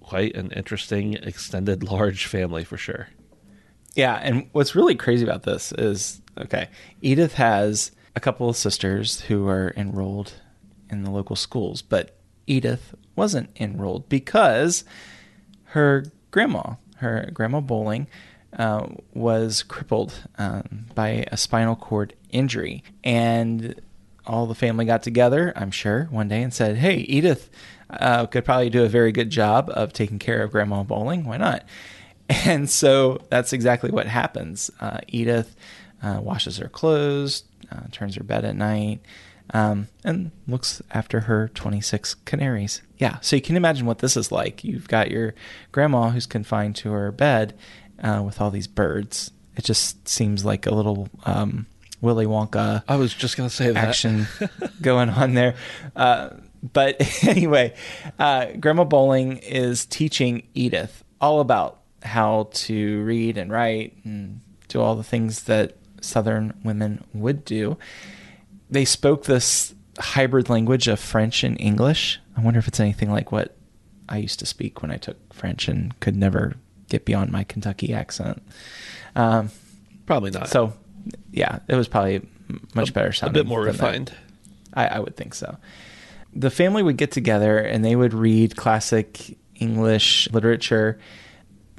quite 0.00 0.34
an 0.36 0.50
interesting, 0.50 1.14
extended, 1.14 1.82
large 1.90 2.26
family 2.26 2.64
for 2.64 2.76
sure. 2.76 3.08
Yeah, 3.94 4.16
and 4.16 4.48
what's 4.52 4.74
really 4.74 4.96
crazy 4.96 5.24
about 5.24 5.44
this 5.44 5.72
is 5.72 6.20
okay, 6.36 6.68
Edith 7.00 7.34
has 7.34 7.92
a 8.14 8.20
couple 8.20 8.48
of 8.48 8.56
sisters 8.56 9.20
who 9.22 9.46
are 9.48 9.72
enrolled 9.76 10.34
in 10.90 11.04
the 11.04 11.10
local 11.10 11.36
schools, 11.36 11.80
but 11.80 12.18
Edith 12.46 12.94
wasn't 13.14 13.50
enrolled 13.56 14.08
because 14.08 14.84
her 15.66 16.04
grandma, 16.30 16.74
her 16.96 17.30
grandma 17.32 17.60
Bolling, 17.60 18.08
uh, 18.56 18.86
was 19.14 19.62
crippled 19.62 20.14
um, 20.38 20.86
by 20.94 21.26
a 21.30 21.36
spinal 21.36 21.76
cord 21.76 22.14
injury, 22.30 22.82
and 23.04 23.80
all 24.26 24.46
the 24.46 24.54
family 24.54 24.84
got 24.84 25.02
together, 25.02 25.52
I'm 25.56 25.70
sure, 25.70 26.08
one 26.10 26.28
day 26.28 26.42
and 26.42 26.52
said, 26.52 26.76
Hey, 26.76 26.96
Edith 26.96 27.50
uh, 27.90 28.26
could 28.26 28.44
probably 28.44 28.70
do 28.70 28.84
a 28.84 28.88
very 28.88 29.12
good 29.12 29.30
job 29.30 29.70
of 29.72 29.92
taking 29.92 30.18
care 30.18 30.42
of 30.42 30.50
Grandma 30.50 30.82
Bolling. 30.82 31.24
Why 31.24 31.36
not? 31.36 31.64
And 32.28 32.68
so 32.68 33.20
that's 33.30 33.52
exactly 33.52 33.92
what 33.92 34.08
happens. 34.08 34.68
Uh, 34.80 34.98
Edith 35.06 35.54
uh, 36.02 36.18
washes 36.20 36.56
her 36.56 36.68
clothes, 36.68 37.44
uh, 37.70 37.82
turns 37.92 38.16
her 38.16 38.24
bed 38.24 38.44
at 38.44 38.56
night, 38.56 38.98
um, 39.54 39.86
and 40.02 40.32
looks 40.48 40.82
after 40.90 41.20
her 41.20 41.48
26 41.54 42.14
canaries. 42.24 42.82
Yeah, 42.98 43.20
so 43.20 43.36
you 43.36 43.42
can 43.42 43.54
imagine 43.56 43.86
what 43.86 44.00
this 44.00 44.16
is 44.16 44.32
like. 44.32 44.64
You've 44.64 44.88
got 44.88 45.12
your 45.12 45.36
grandma 45.70 46.10
who's 46.10 46.26
confined 46.26 46.74
to 46.76 46.90
her 46.90 47.12
bed 47.12 47.54
uh, 48.02 48.22
with 48.24 48.40
all 48.40 48.50
these 48.50 48.66
birds. 48.66 49.30
It 49.56 49.64
just 49.64 50.06
seems 50.06 50.44
like 50.44 50.66
a 50.66 50.74
little 50.74 51.08
um, 51.24 51.66
Willy 52.00 52.26
Wonka. 52.26 52.82
I 52.86 52.96
was 52.96 53.14
just 53.14 53.36
gonna 53.36 53.50
say 53.50 53.70
that 53.70 53.88
action 53.88 54.26
going 54.82 55.10
on 55.10 55.34
there. 55.34 55.54
Uh, 55.94 56.30
but 56.72 56.96
anyway, 57.24 57.74
uh, 58.18 58.46
Grandma 58.60 58.84
Bolling 58.84 59.38
is 59.38 59.86
teaching 59.86 60.42
Edith 60.54 61.04
all 61.20 61.40
about 61.40 61.80
how 62.02 62.48
to 62.52 63.02
read 63.02 63.38
and 63.38 63.50
write 63.50 63.96
and 64.04 64.40
do 64.68 64.80
all 64.80 64.94
the 64.94 65.02
things 65.02 65.44
that 65.44 65.76
Southern 66.00 66.54
women 66.62 67.04
would 67.12 67.44
do. 67.44 67.76
They 68.70 68.84
spoke 68.84 69.24
this 69.24 69.74
hybrid 69.98 70.48
language 70.48 70.88
of 70.88 71.00
French 71.00 71.42
and 71.42 71.58
English. 71.60 72.20
I 72.36 72.42
wonder 72.42 72.58
if 72.58 72.68
it's 72.68 72.80
anything 72.80 73.10
like 73.10 73.32
what 73.32 73.56
I 74.08 74.18
used 74.18 74.38
to 74.40 74.46
speak 74.46 74.82
when 74.82 74.90
I 74.90 74.98
took 74.98 75.32
French 75.32 75.68
and 75.68 75.98
could 76.00 76.16
never 76.16 76.56
get 76.88 77.04
beyond 77.04 77.32
my 77.32 77.44
Kentucky 77.44 77.92
accent. 77.92 78.42
Um, 79.14 79.50
Probably 80.06 80.30
not. 80.30 80.48
So, 80.48 80.72
yeah, 81.32 81.60
it 81.68 81.74
was 81.74 81.88
probably 81.88 82.26
much 82.74 82.90
a, 82.90 82.92
better 82.92 83.12
sounding. 83.12 83.40
A 83.40 83.44
bit 83.44 83.48
more 83.48 83.62
refined. 83.62 84.12
I, 84.74 84.86
I 84.86 84.98
would 85.00 85.16
think 85.16 85.34
so. 85.34 85.56
The 86.34 86.50
family 86.50 86.82
would 86.82 86.96
get 86.96 87.10
together 87.10 87.58
and 87.58 87.84
they 87.84 87.96
would 87.96 88.14
read 88.14 88.56
classic 88.56 89.36
English 89.56 90.30
literature. 90.32 90.98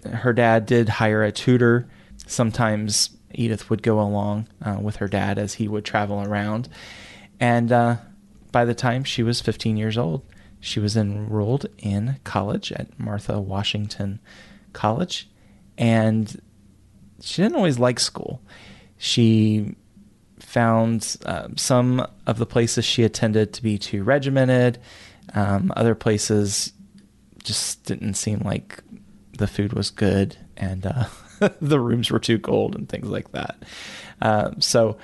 Her 0.05 0.33
dad 0.33 0.65
did 0.65 0.89
hire 0.89 1.23
a 1.23 1.31
tutor. 1.31 1.87
Sometimes 2.25 3.11
Edith 3.31 3.69
would 3.69 3.83
go 3.83 4.01
along 4.01 4.47
uh, 4.63 4.77
with 4.81 4.97
her 4.97 5.07
dad 5.07 5.37
as 5.37 5.55
he 5.55 5.67
would 5.67 5.85
travel 5.85 6.23
around. 6.23 6.69
And 7.39 7.71
uh, 7.71 7.97
by 8.51 8.65
the 8.65 8.73
time 8.73 9.03
she 9.03 9.23
was 9.23 9.41
15 9.41 9.77
years 9.77 9.97
old, 9.97 10.23
she 10.59 10.79
was 10.79 10.97
enrolled 10.97 11.67
in 11.77 12.17
college 12.23 12.71
at 12.71 12.99
Martha 12.99 13.39
Washington 13.39 14.19
College. 14.77 15.27
And 15.77 16.39
she 17.21 17.41
didn't 17.41 17.57
always 17.57 17.79
like 17.79 17.99
school. 17.99 18.41
She 18.97 19.75
found 20.39 21.17
uh, 21.25 21.49
some 21.55 22.05
of 22.25 22.37
the 22.37 22.45
places 22.45 22.85
she 22.85 23.03
attended 23.03 23.53
to 23.53 23.63
be 23.63 23.77
too 23.77 24.03
regimented. 24.03 24.79
Um, 25.33 25.73
other 25.75 25.95
places 25.95 26.71
just 27.43 27.83
didn't 27.85 28.13
seem 28.13 28.39
like 28.39 28.81
the 29.37 29.47
food 29.47 29.73
was 29.73 29.89
good 29.89 30.37
and 30.55 30.85
uh, 30.85 31.05
the 31.61 31.79
rooms 31.79 32.11
were 32.11 32.19
too 32.19 32.39
cold 32.39 32.75
and 32.75 32.87
things 32.87 33.07
like 33.07 33.31
that. 33.31 33.57
Uh, 34.21 34.51
so 34.59 34.97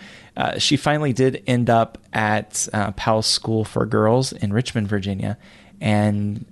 she 0.58 0.78
finally 0.78 1.14
did 1.14 1.44
end 1.46 1.70
up 1.70 1.98
at 2.12 2.68
uh, 2.74 2.92
Powell's 2.92 3.28
School 3.28 3.64
for 3.64 3.86
Girls 3.86 4.34
in 4.34 4.54
Richmond, 4.54 4.88
Virginia. 4.88 5.38
And 5.80 6.46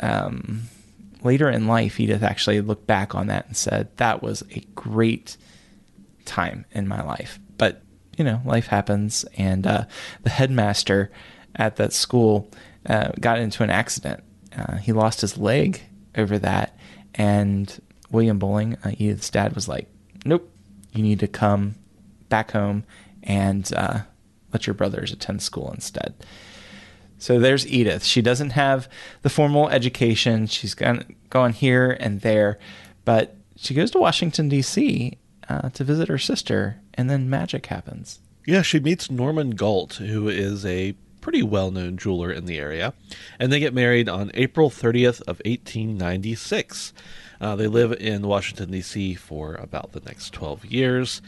um, 0.00 0.62
later 1.22 1.48
in 1.48 1.66
life, 1.66 1.98
Edith 2.00 2.22
actually 2.22 2.60
looked 2.60 2.86
back 2.86 3.14
on 3.14 3.26
that 3.28 3.46
and 3.46 3.56
said, 3.56 3.96
That 3.96 4.22
was 4.22 4.42
a 4.54 4.60
great 4.74 5.36
time 6.24 6.64
in 6.72 6.88
my 6.88 7.02
life. 7.02 7.38
But, 7.56 7.82
you 8.16 8.24
know, 8.24 8.40
life 8.44 8.66
happens. 8.66 9.24
And 9.36 9.66
uh, 9.66 9.84
the 10.22 10.30
headmaster 10.30 11.10
at 11.56 11.76
that 11.76 11.92
school 11.92 12.50
uh, 12.86 13.12
got 13.20 13.38
into 13.38 13.62
an 13.62 13.70
accident. 13.70 14.22
Uh, 14.56 14.76
he 14.76 14.92
lost 14.92 15.20
his 15.20 15.36
leg 15.36 15.82
over 16.16 16.38
that. 16.38 16.76
And 17.14 17.80
William 18.10 18.38
Bolling, 18.38 18.76
uh, 18.84 18.92
Edith's 18.98 19.30
dad, 19.30 19.54
was 19.54 19.68
like, 19.68 19.88
Nope, 20.24 20.50
you 20.92 21.02
need 21.02 21.20
to 21.20 21.28
come 21.28 21.74
back 22.28 22.52
home 22.52 22.84
and 23.22 23.70
uh, 23.74 24.00
let 24.52 24.66
your 24.66 24.74
brothers 24.74 25.12
attend 25.12 25.42
school 25.42 25.70
instead. 25.72 26.14
So 27.18 27.38
there's 27.38 27.66
Edith. 27.66 28.04
She 28.04 28.22
doesn't 28.22 28.50
have 28.50 28.88
the 29.22 29.30
formal 29.30 29.68
education. 29.68 30.46
She's 30.46 30.74
gone, 30.74 31.16
gone 31.30 31.52
here 31.52 31.96
and 32.00 32.20
there, 32.20 32.58
but 33.04 33.36
she 33.56 33.74
goes 33.74 33.90
to 33.90 33.98
Washington, 33.98 34.48
D.C. 34.48 35.18
Uh, 35.48 35.68
to 35.70 35.84
visit 35.84 36.08
her 36.08 36.18
sister, 36.18 36.80
and 36.94 37.10
then 37.10 37.28
magic 37.28 37.66
happens. 37.66 38.20
Yeah, 38.46 38.62
she 38.62 38.80
meets 38.80 39.10
Norman 39.10 39.50
Galt, 39.50 39.94
who 39.94 40.28
is 40.28 40.64
a 40.64 40.94
pretty 41.20 41.42
well-known 41.42 41.96
jeweler 41.96 42.30
in 42.30 42.46
the 42.46 42.58
area, 42.58 42.94
and 43.38 43.52
they 43.52 43.60
get 43.60 43.74
married 43.74 44.08
on 44.08 44.30
April 44.34 44.70
30th 44.70 45.20
of 45.22 45.42
1896. 45.44 46.92
Uh, 47.40 47.56
they 47.56 47.66
live 47.66 47.92
in 47.92 48.26
Washington 48.26 48.70
D.C. 48.70 49.14
for 49.14 49.54
about 49.56 49.92
the 49.92 50.00
next 50.00 50.32
12 50.32 50.64
years. 50.66 51.20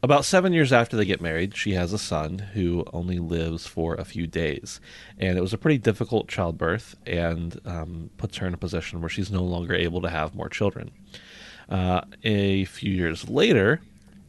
About 0.00 0.24
seven 0.24 0.52
years 0.52 0.72
after 0.72 0.96
they 0.96 1.04
get 1.04 1.20
married, 1.20 1.56
she 1.56 1.72
has 1.72 1.92
a 1.92 1.98
son 1.98 2.38
who 2.38 2.84
only 2.92 3.18
lives 3.18 3.66
for 3.66 3.94
a 3.94 4.04
few 4.04 4.28
days. 4.28 4.80
And 5.18 5.36
it 5.36 5.40
was 5.40 5.52
a 5.52 5.58
pretty 5.58 5.78
difficult 5.78 6.28
childbirth 6.28 6.94
and 7.04 7.60
um, 7.64 8.10
puts 8.16 8.36
her 8.36 8.46
in 8.46 8.54
a 8.54 8.58
position 8.58 9.00
where 9.00 9.08
she's 9.08 9.32
no 9.32 9.42
longer 9.42 9.74
able 9.74 10.00
to 10.02 10.10
have 10.10 10.36
more 10.36 10.48
children. 10.48 10.92
Uh, 11.68 12.02
a 12.22 12.64
few 12.66 12.92
years 12.92 13.28
later, 13.28 13.80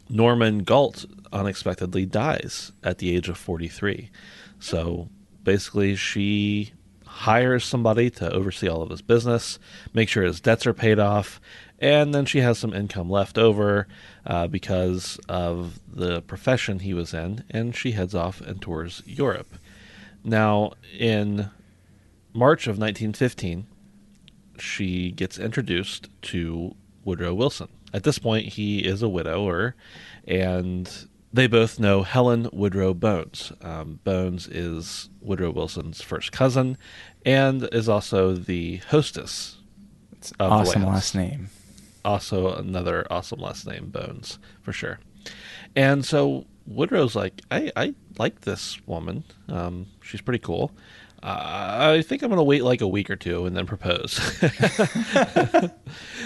Norman 0.09 0.63
Galt 0.63 1.05
unexpectedly 1.31 2.07
dies 2.07 2.71
at 2.83 2.97
the 2.97 3.15
age 3.15 3.29
of 3.29 3.37
43. 3.37 4.09
So 4.59 5.07
basically, 5.43 5.95
she 5.95 6.73
hires 7.05 7.63
somebody 7.63 8.09
to 8.09 8.31
oversee 8.31 8.67
all 8.67 8.81
of 8.81 8.89
his 8.89 9.01
business, 9.03 9.59
make 9.93 10.09
sure 10.09 10.23
his 10.23 10.41
debts 10.41 10.65
are 10.65 10.73
paid 10.73 10.97
off, 10.97 11.39
and 11.79 12.13
then 12.13 12.25
she 12.25 12.39
has 12.39 12.57
some 12.57 12.73
income 12.73 13.09
left 13.09 13.37
over 13.37 13.87
uh, 14.25 14.47
because 14.47 15.19
of 15.29 15.79
the 15.87 16.21
profession 16.23 16.79
he 16.79 16.93
was 16.93 17.13
in, 17.13 17.43
and 17.49 17.75
she 17.75 17.93
heads 17.93 18.13
off 18.13 18.41
and 18.41 18.61
tours 18.61 19.01
Europe. 19.05 19.55
Now, 20.23 20.73
in 20.97 21.49
March 22.33 22.67
of 22.67 22.77
1915, 22.77 23.65
she 24.59 25.11
gets 25.11 25.39
introduced 25.39 26.09
to 26.23 26.75
Woodrow 27.05 27.33
Wilson. 27.33 27.69
At 27.93 28.03
this 28.03 28.19
point, 28.19 28.49
he 28.49 28.79
is 28.79 29.01
a 29.01 29.09
widower, 29.09 29.73
and 30.27 31.07
they 31.31 31.47
both 31.47 31.79
know 31.79 32.03
Helen 32.03 32.49
Woodrow 32.51 32.93
Bones. 32.93 33.53
Um, 33.61 33.99
Bones 34.03 34.47
is 34.47 35.09
Woodrow 35.21 35.51
Wilson's 35.51 36.01
first 36.01 36.33
cousin 36.33 36.77
and 37.25 37.69
is 37.71 37.87
also 37.87 38.33
the 38.33 38.77
hostess. 38.89 39.57
It's 40.11 40.33
awesome 40.39 40.85
last 40.85 41.15
name 41.15 41.49
also 42.09 42.55
another 42.55 43.05
awesome 43.11 43.39
last 43.39 43.67
name, 43.67 43.89
Bones, 43.89 44.39
for 44.61 44.73
sure. 44.73 44.99
And 45.75 46.03
so 46.03 46.45
Woodrow's 46.65 47.15
like, 47.15 47.41
I, 47.51 47.71
I 47.75 47.93
like 48.17 48.41
this 48.41 48.79
woman. 48.87 49.23
Um, 49.47 49.87
she's 50.01 50.21
pretty 50.21 50.39
cool. 50.39 50.71
Uh, 51.21 51.95
I 51.97 52.01
think 52.01 52.23
I'm 52.23 52.29
going 52.29 52.37
to 52.37 52.43
wait 52.43 52.63
like 52.63 52.81
a 52.81 52.87
week 52.87 53.09
or 53.09 53.15
two 53.15 53.45
and 53.45 53.55
then 53.55 53.67
propose. 53.67 54.13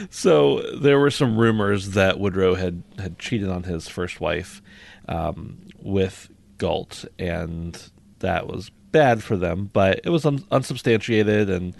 so 0.10 0.62
there 0.78 1.00
were 1.00 1.12
some 1.12 1.38
rumors 1.38 1.92
that 1.92 2.20
Woodrow 2.20 2.56
had, 2.56 2.84
had 2.98 3.20
cheated 3.20 3.50
on 3.50 3.63
his 3.63 3.88
first 3.88 4.22
wife 4.22 4.62
um, 5.10 5.58
with 5.82 6.30
Galt, 6.60 7.06
and 7.20 7.78
that 8.20 8.48
was 8.48 8.70
bad 8.92 9.24
for 9.24 9.36
them, 9.36 9.70
but 9.74 10.02
it 10.04 10.10
was 10.10 10.25
un- 10.25 10.46
unsubstantiated 10.50 11.50
and. 11.50 11.75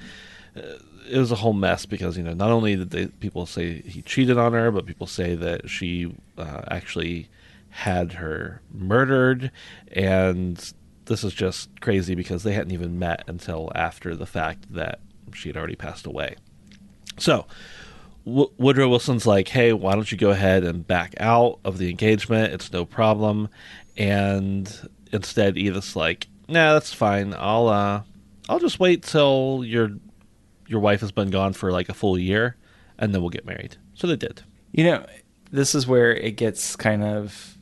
Uh, 0.57 0.62
it 1.10 1.17
was 1.17 1.31
a 1.31 1.36
whole 1.36 1.53
mess 1.53 1.86
because 1.86 2.17
you 2.17 2.24
know 2.24 2.33
not 2.33 2.51
only 2.51 2.75
did 2.75 2.89
they, 2.91 3.07
people 3.07 3.45
say 3.45 3.81
he 3.81 4.01
cheated 4.01 4.38
on 4.38 4.53
her, 4.53 4.72
but 4.72 4.86
people 4.86 5.07
say 5.07 5.36
that 5.36 5.69
she 5.69 6.13
uh, 6.38 6.62
actually 6.69 7.29
had 7.69 8.13
her 8.13 8.62
murdered, 8.72 9.51
and 9.91 10.74
this 11.05 11.24
is 11.24 11.33
just 11.33 11.69
crazy 11.81 12.15
because 12.15 12.43
they 12.43 12.53
hadn't 12.53 12.72
even 12.72 13.00
met 13.00 13.24
until 13.27 13.72
after 13.75 14.15
the 14.15 14.25
fact 14.25 14.72
that 14.74 15.00
she 15.33 15.50
had 15.50 15.57
already 15.57 15.75
passed 15.75 16.05
away. 16.05 16.36
So 17.17 17.45
w- 18.25 18.51
Woodrow 18.57 18.89
Wilson's 18.89 19.25
like, 19.25 19.48
"Hey, 19.50 19.74
why 19.74 19.95
don't 19.95 20.12
you 20.12 20.17
go 20.17 20.29
ahead 20.29 20.63
and 20.63 20.86
back 20.86 21.15
out 21.19 21.60
of 21.65 21.77
the 21.77 21.89
engagement? 21.89 22.53
It's 22.53 22.72
no 22.72 22.86
problem." 22.86 23.50
And 23.98 24.89
instead, 25.12 25.57
Edith's 25.57 25.95
like, 25.95 26.27
"Nah, 26.48 26.74
that's 26.74 26.93
fine. 26.93 27.33
I'll 27.38 27.67
uh, 27.67 28.01
I'll 28.50 28.60
just 28.60 28.79
wait 28.79 29.03
till 29.03 29.63
you're 29.65 29.91
your 30.74 30.82
wife 30.82 31.00
has 31.00 31.13
been 31.13 31.30
gone 31.30 31.53
for 31.53 31.72
like 31.72 31.88
a 31.88 31.94
full 31.94 32.18
year, 32.18 32.58
and 32.98 33.13
then 33.13 33.22
we'll 33.22 33.30
get 33.30 33.46
married. 33.46 33.77
So 33.94 34.08
they 34.08 34.18
did. 34.18 34.42
You 34.72 34.84
know, 34.84 35.06
this 35.51 35.74
is 35.75 35.88
where 35.88 36.13
it 36.13 36.36
gets 36.36 36.75
kind 36.75 37.03
of. 37.03 37.58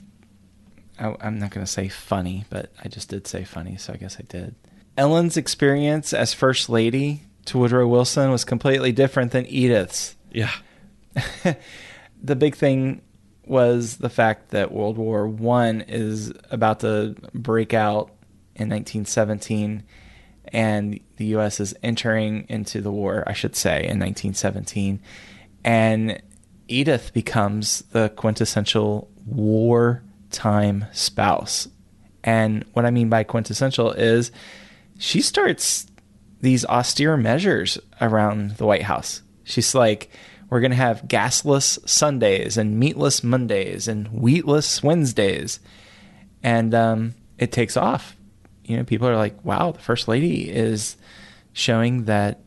I, 0.98 1.16
I'm 1.20 1.38
not 1.38 1.52
going 1.52 1.66
to 1.66 1.72
say 1.72 1.90
funny, 1.90 2.46
but 2.50 2.72
I 2.84 2.88
just 2.88 3.10
did 3.10 3.28
say 3.28 3.44
funny, 3.44 3.78
so 3.78 3.94
I 3.94 3.98
guess 3.98 4.18
I 4.18 4.24
did. 4.28 4.56
Ellen's 4.98 5.38
experience 5.38 6.14
as 6.14 6.34
first 6.34 6.70
lady 6.70 7.24
to 7.46 7.58
Woodrow 7.58 7.88
Wilson 7.88 8.32
was 8.32 8.46
completely 8.46 8.92
different 8.92 9.32
than 9.32 9.46
Edith's. 9.46 10.16
Yeah. 10.32 10.52
the 12.24 12.36
big 12.36 12.56
thing 12.56 13.02
was 13.46 13.98
the 13.98 14.10
fact 14.10 14.52
that 14.52 14.72
World 14.72 14.98
War 14.98 15.28
One 15.28 15.82
is 15.82 16.32
about 16.50 16.82
to 16.82 17.16
break 17.34 17.74
out 17.74 18.08
in 18.56 18.70
1917, 18.70 19.84
and 20.52 21.00
the 21.18 21.26
U.S. 21.26 21.60
is 21.60 21.74
entering 21.82 22.46
into 22.50 22.82
the 22.82 22.92
war, 22.92 23.24
I 23.28 23.34
should 23.34 23.56
say, 23.56 23.78
in 23.78 24.00
1917. 24.00 25.00
And 25.64 26.22
Edith 26.68 27.14
becomes 27.14 27.82
the 27.92 28.10
quintessential 28.10 29.10
wartime 29.26 30.86
spouse. 30.92 31.68
And 32.24 32.66
what 32.74 32.86
I 32.86 32.92
mean 32.92 33.10
by 33.10 33.24
quintessential 33.24 33.92
is 33.92 34.32
she 34.98 35.22
starts 35.22 35.88
these 36.42 36.66
austere 36.66 37.18
measures 37.18 37.78
around 38.00 38.58
the 38.58 38.66
White 38.66 38.84
House. 38.84 39.22
She's 39.44 39.76
like, 39.76 40.10
we're 40.50 40.60
going 40.60 40.72
to 40.72 40.78
have 40.78 41.04
gasless 41.04 41.88
Sundays 41.88 42.58
and 42.58 42.78
meatless 42.78 43.24
Mondays 43.24 43.88
and 43.88 44.08
wheatless 44.10 44.84
Wednesdays. 44.84 45.60
And 46.44 46.74
um, 46.74 47.16
it 47.38 47.52
takes 47.52 47.78
off. 47.78 48.16
You 48.66 48.78
know, 48.78 48.84
people 48.84 49.08
are 49.08 49.18
like, 49.18 49.44
wow, 49.44 49.72
the 49.72 49.80
First 49.80 50.08
Lady 50.08 50.50
is 50.50 50.98
showing 51.54 52.06
that 52.06 52.40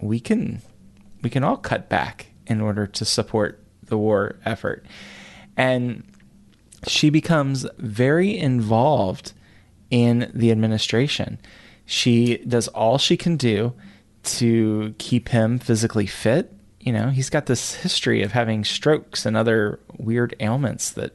we 0.00 0.20
can 0.20 0.62
we 1.22 1.30
can 1.30 1.44
all 1.44 1.56
cut 1.56 1.88
back 1.88 2.26
in 2.46 2.60
order 2.60 2.86
to 2.86 3.04
support 3.04 3.62
the 3.82 3.98
war 3.98 4.36
effort. 4.44 4.84
And 5.56 6.04
she 6.86 7.10
becomes 7.10 7.66
very 7.78 8.36
involved 8.36 9.32
in 9.90 10.30
the 10.34 10.50
administration. 10.50 11.38
She 11.86 12.38
does 12.38 12.68
all 12.68 12.98
she 12.98 13.16
can 13.16 13.36
do 13.36 13.72
to 14.24 14.94
keep 14.98 15.28
him 15.28 15.58
physically 15.58 16.06
fit. 16.06 16.52
You 16.80 16.92
know, 16.92 17.08
he's 17.08 17.30
got 17.30 17.46
this 17.46 17.74
history 17.76 18.22
of 18.22 18.32
having 18.32 18.64
strokes 18.64 19.24
and 19.24 19.36
other 19.36 19.80
weird 19.96 20.34
ailments 20.40 20.90
that 20.92 21.14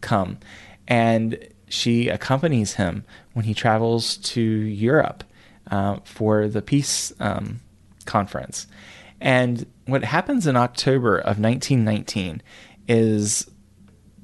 come. 0.00 0.38
And 0.88 1.38
she 1.68 2.08
accompanies 2.08 2.74
him 2.74 3.04
when 3.32 3.44
he 3.44 3.54
travels 3.54 4.16
to 4.18 4.40
Europe 4.40 5.24
uh, 5.70 5.98
for 6.04 6.48
the 6.48 6.62
peace 6.62 7.12
um, 7.20 7.60
conference. 8.04 8.66
And 9.20 9.66
what 9.86 10.04
happens 10.04 10.46
in 10.46 10.56
October 10.56 11.18
of 11.18 11.38
1919 11.38 12.42
is 12.88 13.50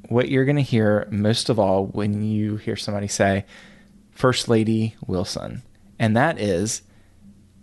what 0.08 0.28
you're 0.28 0.44
going 0.44 0.56
to 0.56 0.62
hear 0.62 1.08
most 1.10 1.48
of 1.48 1.58
all 1.58 1.86
when 1.86 2.22
you 2.22 2.56
hear 2.56 2.76
somebody 2.76 3.08
say, 3.08 3.44
First 4.10 4.48
Lady 4.48 4.94
Wilson. 5.06 5.62
And 5.98 6.16
that 6.16 6.38
is 6.38 6.82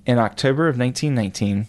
in 0.05 0.17
October 0.17 0.67
of 0.67 0.77
1919, 0.77 1.67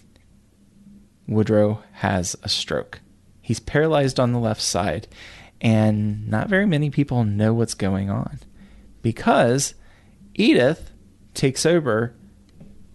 Woodrow 1.27 1.83
has 1.93 2.35
a 2.43 2.49
stroke. 2.49 2.99
He's 3.39 3.59
paralyzed 3.59 4.19
on 4.19 4.31
the 4.31 4.39
left 4.39 4.61
side, 4.61 5.07
and 5.61 6.27
not 6.27 6.49
very 6.49 6.65
many 6.65 6.89
people 6.89 7.23
know 7.23 7.53
what's 7.53 7.75
going 7.75 8.09
on 8.09 8.39
because 9.01 9.75
Edith 10.35 10.91
takes 11.33 11.65
over 11.65 12.15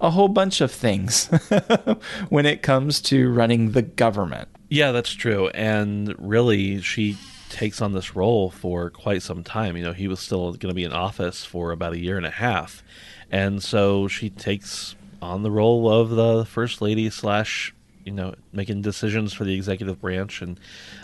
a 0.00 0.10
whole 0.10 0.28
bunch 0.28 0.60
of 0.60 0.70
things 0.70 1.26
when 2.28 2.44
it 2.44 2.62
comes 2.62 3.00
to 3.00 3.32
running 3.32 3.72
the 3.72 3.82
government. 3.82 4.48
Yeah, 4.68 4.92
that's 4.92 5.12
true. 5.12 5.48
And 5.48 6.14
really, 6.18 6.82
she 6.82 7.16
takes 7.48 7.80
on 7.80 7.92
this 7.92 8.14
role 8.16 8.50
for 8.50 8.90
quite 8.90 9.22
some 9.22 9.42
time. 9.44 9.76
You 9.76 9.84
know, 9.84 9.92
he 9.92 10.08
was 10.08 10.20
still 10.20 10.52
going 10.52 10.68
to 10.68 10.74
be 10.74 10.84
in 10.84 10.92
office 10.92 11.44
for 11.44 11.70
about 11.70 11.94
a 11.94 11.98
year 11.98 12.16
and 12.16 12.26
a 12.26 12.30
half. 12.30 12.82
And 13.30 13.62
so 13.62 14.08
she 14.08 14.28
takes 14.28 14.96
on 15.22 15.42
the 15.42 15.50
role 15.50 15.90
of 15.90 16.10
the 16.10 16.44
first 16.44 16.82
lady 16.82 17.08
slash, 17.10 17.74
you 18.06 18.12
know, 18.12 18.34
making 18.52 18.80
decisions 18.82 19.32
for 19.32 19.44
the 19.44 19.54
executive 19.54 20.00
branch. 20.00 20.40
And 20.40 20.58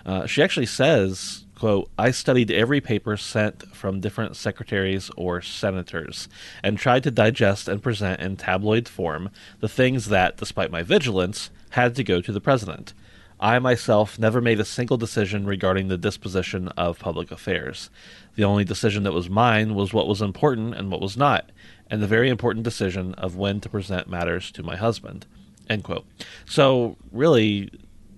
uh, 0.07 0.25
she 0.27 0.43
actually 0.43 0.67
says, 0.67 1.45
quote, 1.59 1.91
I 1.99 2.13
studied 2.13 2.51
every 2.51 2.81
paper 2.81 3.17
sent 3.17 3.63
from 3.75 4.01
different 4.01 4.37
secretaries 4.37 5.11
or 5.17 5.43
senators 5.43 6.29
and 6.63 6.79
tried 6.79 7.03
to 7.03 7.11
digest 7.11 7.69
and 7.69 7.83
present 7.83 8.21
in 8.21 8.37
tabloid 8.37 8.89
form 8.89 9.31
the 9.59 9.69
things 9.69 10.07
that, 10.07 10.37
despite 10.37 10.71
my 10.71 10.83
vigilance, 10.83 11.51
had 11.71 11.97
to 11.97 12.05
go 12.05 12.21
to 12.21 12.33
the 12.33 12.41
president. 12.41 12.95
I 13.41 13.59
myself 13.59 14.21
never 14.21 14.41
made 14.41 14.61
a 14.61 14.65
single 14.65 14.97
decision 14.97 15.45
regarding 15.47 15.89
the 15.89 15.99
disposition 15.99 16.69
of 16.77 17.01
public 17.01 17.33
affairs. 17.33 17.91
The 18.37 18.45
only 18.45 18.63
decision 18.65 19.03
that 19.03 19.13
was 19.13 19.29
mine 19.29 19.75
was 19.75 19.93
what 19.93 20.07
was 20.07 20.23
important 20.23 20.77
and 20.77 20.93
what 20.93 21.01
was 21.01 21.17
not, 21.17 21.51
and 21.91 22.01
the 22.01 22.07
very 22.07 22.29
important 22.29 22.63
decision 22.63 23.15
of 23.15 23.35
when 23.35 23.61
to 23.61 23.69
present 23.69 24.09
matters 24.09 24.53
to 24.53 24.63
my 24.63 24.77
husband. 24.77 25.27
End 25.69 25.85
quote. 25.85 26.07
So 26.47 26.97
really, 27.11 27.71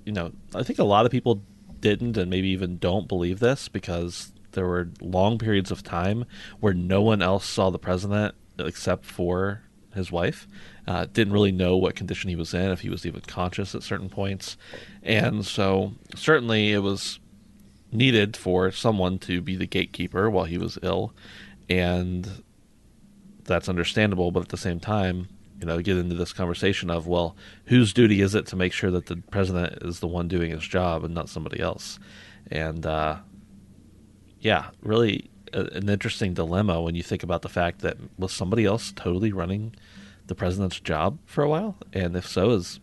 you 0.04 0.12
know, 0.12 0.32
I 0.54 0.62
think 0.62 0.78
a 0.78 0.84
lot 0.84 1.06
of 1.06 1.12
people 1.12 1.42
didn't 1.80 2.16
and 2.16 2.30
maybe 2.30 2.48
even 2.48 2.78
don't 2.78 3.08
believe 3.08 3.40
this 3.40 3.68
because 3.68 4.32
there 4.52 4.66
were 4.66 4.90
long 5.00 5.38
periods 5.38 5.70
of 5.70 5.82
time 5.82 6.24
where 6.60 6.74
no 6.74 7.02
one 7.02 7.20
else 7.20 7.44
saw 7.44 7.70
the 7.70 7.78
president 7.78 8.34
except 8.58 9.04
for 9.04 9.62
his 9.94 10.10
wife. 10.10 10.48
Uh, 10.86 11.06
didn't 11.12 11.32
really 11.32 11.52
know 11.52 11.76
what 11.76 11.94
condition 11.94 12.28
he 12.28 12.36
was 12.36 12.52
in, 12.52 12.70
if 12.70 12.80
he 12.80 12.90
was 12.90 13.06
even 13.06 13.20
conscious 13.22 13.74
at 13.74 13.82
certain 13.82 14.08
points. 14.08 14.56
And 15.02 15.46
so, 15.46 15.92
certainly, 16.14 16.72
it 16.72 16.80
was 16.80 17.20
needed 17.92 18.36
for 18.36 18.70
someone 18.70 19.18
to 19.20 19.40
be 19.40 19.56
the 19.56 19.66
gatekeeper 19.66 20.28
while 20.28 20.44
he 20.44 20.58
was 20.58 20.78
ill. 20.82 21.14
And 21.70 22.42
that's 23.44 23.68
understandable, 23.68 24.30
but 24.30 24.42
at 24.42 24.48
the 24.48 24.56
same 24.56 24.80
time, 24.80 25.28
you 25.60 25.66
know, 25.66 25.80
get 25.80 25.96
into 25.96 26.14
this 26.14 26.32
conversation 26.32 26.90
of, 26.90 27.06
well, 27.06 27.36
whose 27.66 27.92
duty 27.92 28.20
is 28.20 28.34
it 28.34 28.46
to 28.46 28.56
make 28.56 28.72
sure 28.72 28.90
that 28.90 29.06
the 29.06 29.16
president 29.30 29.82
is 29.82 30.00
the 30.00 30.08
one 30.08 30.28
doing 30.28 30.50
his 30.50 30.66
job 30.66 31.04
and 31.04 31.14
not 31.14 31.28
somebody 31.28 31.60
else? 31.60 31.98
And, 32.50 32.84
uh, 32.84 33.18
yeah, 34.40 34.70
really 34.82 35.30
a, 35.52 35.60
an 35.60 35.88
interesting 35.88 36.34
dilemma 36.34 36.82
when 36.82 36.94
you 36.94 37.02
think 37.02 37.22
about 37.22 37.42
the 37.42 37.48
fact 37.48 37.80
that 37.80 37.96
was 38.18 38.32
somebody 38.32 38.64
else 38.64 38.92
totally 38.94 39.32
running 39.32 39.74
the 40.26 40.34
president's 40.34 40.80
job 40.80 41.18
for 41.24 41.42
a 41.42 41.48
while? 41.48 41.76
And 41.92 42.16
if 42.16 42.26
so, 42.26 42.50
is 42.50 42.80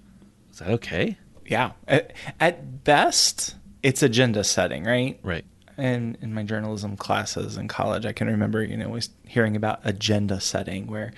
is 0.51 0.59
that 0.59 0.69
okay? 0.69 1.17
Yeah. 1.45 1.71
At, 1.87 2.13
at 2.39 2.83
best, 2.83 3.55
it's 3.83 4.03
agenda 4.03 4.43
setting, 4.43 4.83
right? 4.83 5.19
Right. 5.23 5.45
And 5.77 6.17
in 6.21 6.33
my 6.33 6.43
journalism 6.43 6.97
classes 6.97 7.57
in 7.57 7.67
college, 7.67 8.05
I 8.05 8.11
can 8.11 8.27
remember, 8.27 8.63
you 8.63 8.77
know, 8.77 8.87
always 8.87 9.09
hearing 9.25 9.55
about 9.55 9.79
agenda 9.83 10.39
setting, 10.39 10.87
where 10.87 11.13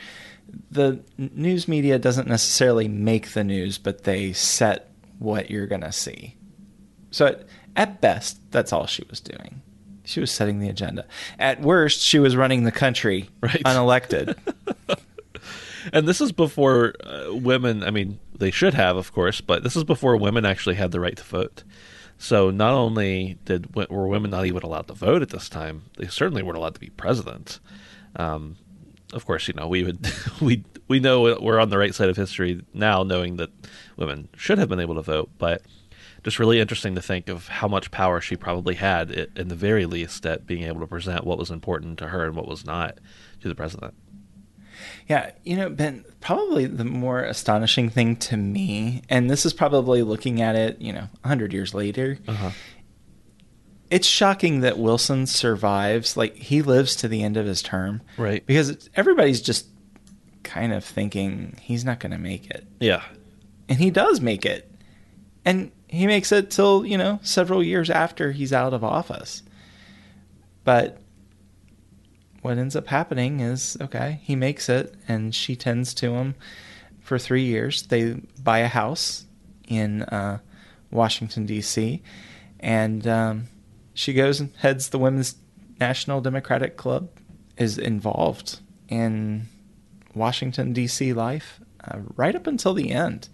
the 0.72 1.02
news 1.18 1.68
media 1.68 1.98
doesn't 2.00 2.28
necessarily 2.28 2.88
make 2.88 3.32
the 3.34 3.44
news, 3.44 3.78
but 3.78 4.04
they 4.04 4.34
set 4.34 4.90
what 5.20 5.50
you're 5.50 5.68
going 5.68 5.82
to 5.82 5.92
see. 5.92 6.36
So 7.12 7.28
at, 7.28 7.44
at 7.76 8.02
best, 8.02 8.40
that's 8.52 8.74
all 8.74 8.86
she 8.88 9.04
was 9.10 9.20
doing. 9.20 9.62
She 10.06 10.20
was 10.20 10.32
setting 10.32 10.60
the 10.60 10.68
agenda. 10.70 11.06
At 11.40 11.62
worst, 11.62 12.02
she 12.02 12.20
was 12.20 12.36
running 12.36 12.64
the 12.64 12.72
country 12.72 13.30
Right. 13.42 13.62
unelected. 13.64 14.38
And 15.92 16.08
this 16.08 16.22
is 16.22 16.32
before 16.32 16.94
uh, 17.04 17.34
women. 17.36 17.84
I 17.84 17.92
mean, 17.92 18.18
they 18.38 18.52
should 18.52 18.74
have, 18.74 18.96
of 18.96 19.12
course, 19.12 19.42
but 19.42 19.64
this 19.64 19.76
is 19.76 19.84
before 19.84 20.16
women 20.16 20.46
actually 20.46 20.76
had 20.76 20.92
the 20.94 21.02
right 21.02 21.18
to 21.18 21.24
vote. 21.24 21.64
So 22.18 22.52
not 22.52 22.74
only 22.74 23.38
did 23.44 23.76
were 23.76 24.08
women 24.08 24.32
not 24.32 24.46
even 24.46 24.64
allowed 24.64 24.88
to 24.88 24.94
vote 24.94 25.22
at 25.22 25.30
this 25.32 25.50
time, 25.50 25.84
they 25.98 26.08
certainly 26.08 26.42
weren't 26.42 26.58
allowed 26.58 26.76
to 26.76 26.80
be 26.80 26.90
president. 26.92 27.60
Um, 28.16 28.56
of 29.14 29.26
course, 29.26 29.48
you 29.48 29.54
know 29.54 29.68
we 29.68 29.84
would 29.84 30.12
we 30.42 30.64
we 30.88 31.00
know 31.00 31.22
we're 31.40 31.60
on 31.60 31.70
the 31.70 31.78
right 31.78 31.96
side 31.96 32.10
of 32.10 32.18
history 32.18 32.62
now, 32.74 33.04
knowing 33.04 33.38
that 33.38 33.50
women 33.98 34.30
should 34.36 34.58
have 34.58 34.70
been 34.70 34.80
able 34.80 34.96
to 34.96 35.02
vote. 35.02 35.30
But 35.38 35.62
just 36.24 36.40
really 36.40 36.60
interesting 36.60 36.96
to 36.96 37.02
think 37.02 37.28
of 37.28 37.48
how 37.48 37.68
much 37.68 37.92
power 37.92 38.22
she 38.22 38.36
probably 38.36 38.76
had, 38.76 39.12
in 39.36 39.50
the 39.50 39.56
very 39.56 39.86
least, 39.86 40.26
at 40.26 40.48
being 40.48 40.64
able 40.64 40.80
to 40.80 40.88
present 40.88 41.26
what 41.26 41.38
was 41.38 41.52
important 41.52 42.00
to 42.00 42.08
her 42.08 42.26
and 42.26 42.36
what 42.36 42.48
was 42.48 42.66
not 42.66 42.98
to 43.42 43.48
the 43.48 43.56
president. 43.56 43.94
Yeah, 45.08 45.32
you 45.44 45.56
know, 45.56 45.70
Ben, 45.70 46.06
probably 46.22 46.66
the 46.66 46.86
more 46.86 47.22
astonishing 47.22 47.90
thing 47.90 48.16
to 48.18 48.38
me, 48.38 49.02
and 49.10 49.30
this 49.30 49.46
is 49.46 49.54
probably 49.54 50.02
looking 50.02 50.42
at 50.42 50.56
it, 50.56 50.82
you 50.82 50.94
know, 50.94 51.08
100 51.22 51.54
years 51.54 51.74
later, 51.74 52.18
Uh-huh. 52.28 52.52
It's 53.94 54.08
shocking 54.08 54.62
that 54.62 54.78
Wilson 54.80 55.28
survives. 55.28 56.18
Like, 56.18 56.36
he 56.36 56.62
lives 56.62 56.96
to 56.98 57.08
the 57.08 57.22
end 57.24 57.38
of 57.38 57.46
his 57.46 57.62
term. 57.62 58.02
Right. 58.18 58.46
Because 58.46 58.70
it's- 58.70 58.90
everybody's 58.96 59.42
just 59.42 59.68
kind 60.44 60.74
of 60.74 60.84
thinking 60.84 61.58
he's 61.62 61.86
not 61.86 62.00
going 62.00 62.12
to 62.12 62.18
make 62.18 62.50
it. 62.50 62.66
Yeah, 62.80 63.04
And 63.70 63.78
he 63.80 63.92
does 63.92 64.20
make 64.20 64.46
it. 64.46 64.70
And 65.46 65.72
he 65.88 66.08
makes 66.08 66.32
it 66.32 66.50
till, 66.50 66.86
you 66.86 66.98
know, 66.98 67.20
several 67.24 67.64
years 67.64 67.90
after 67.90 68.32
he's 68.32 68.52
out 68.52 68.74
of 68.74 68.84
office. 68.84 69.44
But 70.64 70.98
what 72.42 72.58
ends 72.58 72.76
up 72.76 72.88
happening 72.88 73.40
is 73.40 73.78
okay, 73.80 74.20
he 74.24 74.36
makes 74.36 74.68
it 74.70 74.96
and 75.08 75.34
she 75.34 75.56
tends 75.56 75.94
to 75.96 76.14
him 76.16 76.36
for 77.02 77.18
three 77.20 77.44
years. 77.44 77.84
They 77.84 78.14
buy 78.44 78.60
a 78.60 78.68
house 78.68 79.26
in 79.68 80.02
uh, 80.04 80.40
Washington, 80.92 81.46
D.C., 81.46 82.02
and 82.60 83.06
um, 83.08 83.44
she 83.94 84.14
goes 84.14 84.40
and 84.40 84.52
heads 84.58 84.90
the 84.90 85.00
Women's 85.00 85.36
National 85.80 86.22
Democratic 86.22 86.78
Club, 86.78 87.10
is 87.58 87.78
involved 87.78 88.60
in 88.88 89.48
Washington, 90.16 90.74
D.C. 90.74 91.14
life 91.14 91.60
uh, 91.84 92.00
right 92.16 92.36
up 92.36 92.48
until 92.48 92.74
the 92.74 92.92
end. 92.92 93.30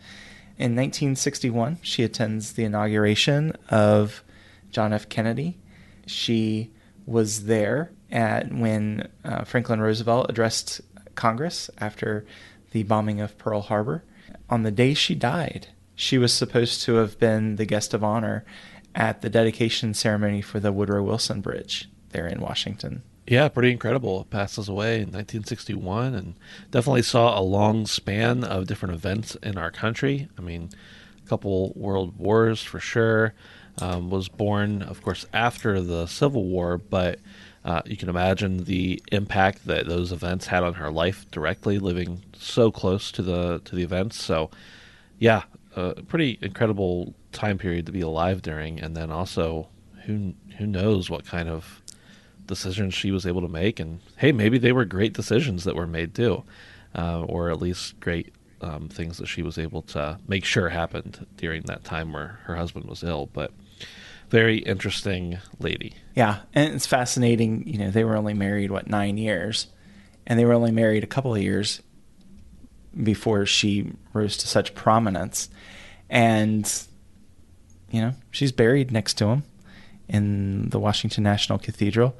In 0.58 0.76
1961, 0.76 1.80
she 1.82 2.04
attends 2.04 2.54
the 2.54 2.65
inauguration 2.65 3.54
of 3.69 4.24
John 4.72 4.91
F. 4.91 5.08
Kennedy. 5.08 5.58
She 6.06 6.72
was 7.06 7.45
there 7.45 7.91
at 8.12 8.52
when 8.54 9.08
uh, 9.24 9.43
Franklin 9.43 9.80
Roosevelt 9.80 10.30
addressed 10.30 10.82
Congress 11.15 11.69
after 11.78 12.26
the 12.72 12.84
bombing 12.84 13.22
of 13.22 13.38
Pearl 13.38 13.62
Harbor. 13.62 14.04
On 14.50 14.63
the 14.63 14.72
day 14.72 14.93
she 14.93 15.15
died, 15.15 15.67
she 15.95 16.17
was 16.17 16.34
supposed 16.34 16.82
to 16.84 16.95
have 16.95 17.19
been 17.19 17.56
the 17.56 17.65
guest 17.65 17.93
of 17.93 18.04
honor 18.04 18.45
at 18.95 19.21
the 19.21 19.30
dedication 19.30 19.93
ceremony 19.93 20.41
for 20.41 20.60
the 20.60 20.71
Woodrow 20.71 21.04
Wilson 21.04 21.41
Bridge 21.41 21.89
there 22.10 22.28
in 22.28 22.41
Washington. 22.41 23.04
Yeah, 23.28 23.47
pretty 23.47 23.71
incredible. 23.71 24.25
Passes 24.25 24.67
away 24.67 24.95
in 24.95 25.12
1961 25.12 26.15
and 26.15 26.34
definitely 26.71 27.04
saw 27.04 27.39
a 27.39 27.43
long 27.43 27.86
span 27.86 28.43
of 28.43 28.65
different 28.65 28.95
events 28.95 29.36
in 29.43 29.56
our 29.58 29.69
country. 29.69 30.28
I 30.38 30.41
mean, 30.41 30.69
a 31.23 31.30
couple 31.30 31.71
world 31.75 32.17
wars 32.17 32.63
for 32.63 32.80
sure. 32.80 33.36
Um, 33.82 34.10
was 34.10 34.28
born, 34.28 34.82
of 34.82 35.02
course, 35.02 35.25
after 35.32 35.80
the 35.80 36.06
Civil 36.08 36.43
War, 36.45 36.78
but 36.78 37.19
uh, 37.63 37.82
you 37.86 37.95
can 37.95 38.10
imagine 38.10 38.65
the 38.65 39.02
impact 39.12 39.67
that 39.67 39.88
those 39.88 40.12
events 40.12 40.47
had 40.47 40.63
on 40.63 40.73
her 40.73 40.91
life 40.91 41.30
directly, 41.32 41.78
living 41.80 42.23
so 42.34 42.71
close 42.71 43.12
to 43.12 43.21
the 43.21 43.60
to 43.65 43.75
the 43.75 43.84
events. 43.84 44.21
So, 44.21 44.49
yeah, 45.17 45.43
a 45.80 46.04
pretty 46.04 46.38
incredible 46.42 47.13
time 47.32 47.58
period 47.58 47.86
to 47.86 47.92
be 47.92 48.02
alive 48.02 48.42
during, 48.42 48.80
and 48.80 48.96
then 48.96 49.12
also 49.12 49.68
who 50.06 50.34
who 50.58 50.65
knows 50.65 51.10
what 51.10 51.26
kind 51.26 51.50
of 51.50 51.82
decisions 52.48 52.94
she 52.94 53.12
was 53.12 53.26
able 53.26 53.42
to 53.42 53.48
make, 53.48 53.80
and 53.80 54.00
hey, 54.18 54.32
maybe 54.32 54.58
they 54.58 54.72
were 54.72 54.86
great 54.86 55.13
decisions 55.13 55.63
that 55.63 55.76
were 55.76 55.88
made 55.88 56.13
too, 56.15 56.44
uh, 56.96 57.22
or 57.22 57.50
at 57.50 57.62
least 57.62 58.00
great 58.00 58.34
um, 58.62 58.89
things 58.89 59.18
that 59.18 59.28
she 59.28 59.42
was 59.42 59.58
able 59.58 59.82
to 59.84 60.20
make 60.28 60.44
sure 60.44 60.70
happened 60.70 61.26
during 61.38 61.62
that 61.63 61.84
time 61.84 62.12
where 62.12 62.39
her 62.44 62.56
husband 62.56 62.86
was 62.86 63.04
ill. 63.04 63.28
But 63.32 63.52
very 64.30 64.58
interesting 64.60 65.39
lady. 65.60 65.96
Yeah, 66.15 66.39
and 66.54 66.76
it's 66.76 66.86
fascinating. 66.86 67.68
You 67.68 67.78
know, 67.80 67.92
they 67.92 68.04
were 68.04 68.15
only 68.15 68.34
married 68.34 68.72
what 68.72 68.88
nine 68.88 69.18
years, 69.18 69.68
and 70.28 70.38
they 70.38 70.46
were 70.46 70.54
only 70.54 70.72
married 70.72 71.04
a 71.04 71.08
couple 71.08 71.34
of 71.34 71.42
years 71.42 71.82
before 73.02 73.45
she 73.45 73.91
rose 74.13 74.38
to 74.38 74.47
such 74.47 74.75
prominence, 74.75 75.49
and 76.10 76.84
you 77.91 78.02
know 78.02 78.13
she's 78.32 78.52
buried 78.52 78.91
next 78.91 79.15
to 79.15 79.28
him 79.28 79.43
in 80.08 80.69
the 80.69 80.80
Washington 80.80 81.23
National 81.23 81.60
Cathedral. 81.60 82.17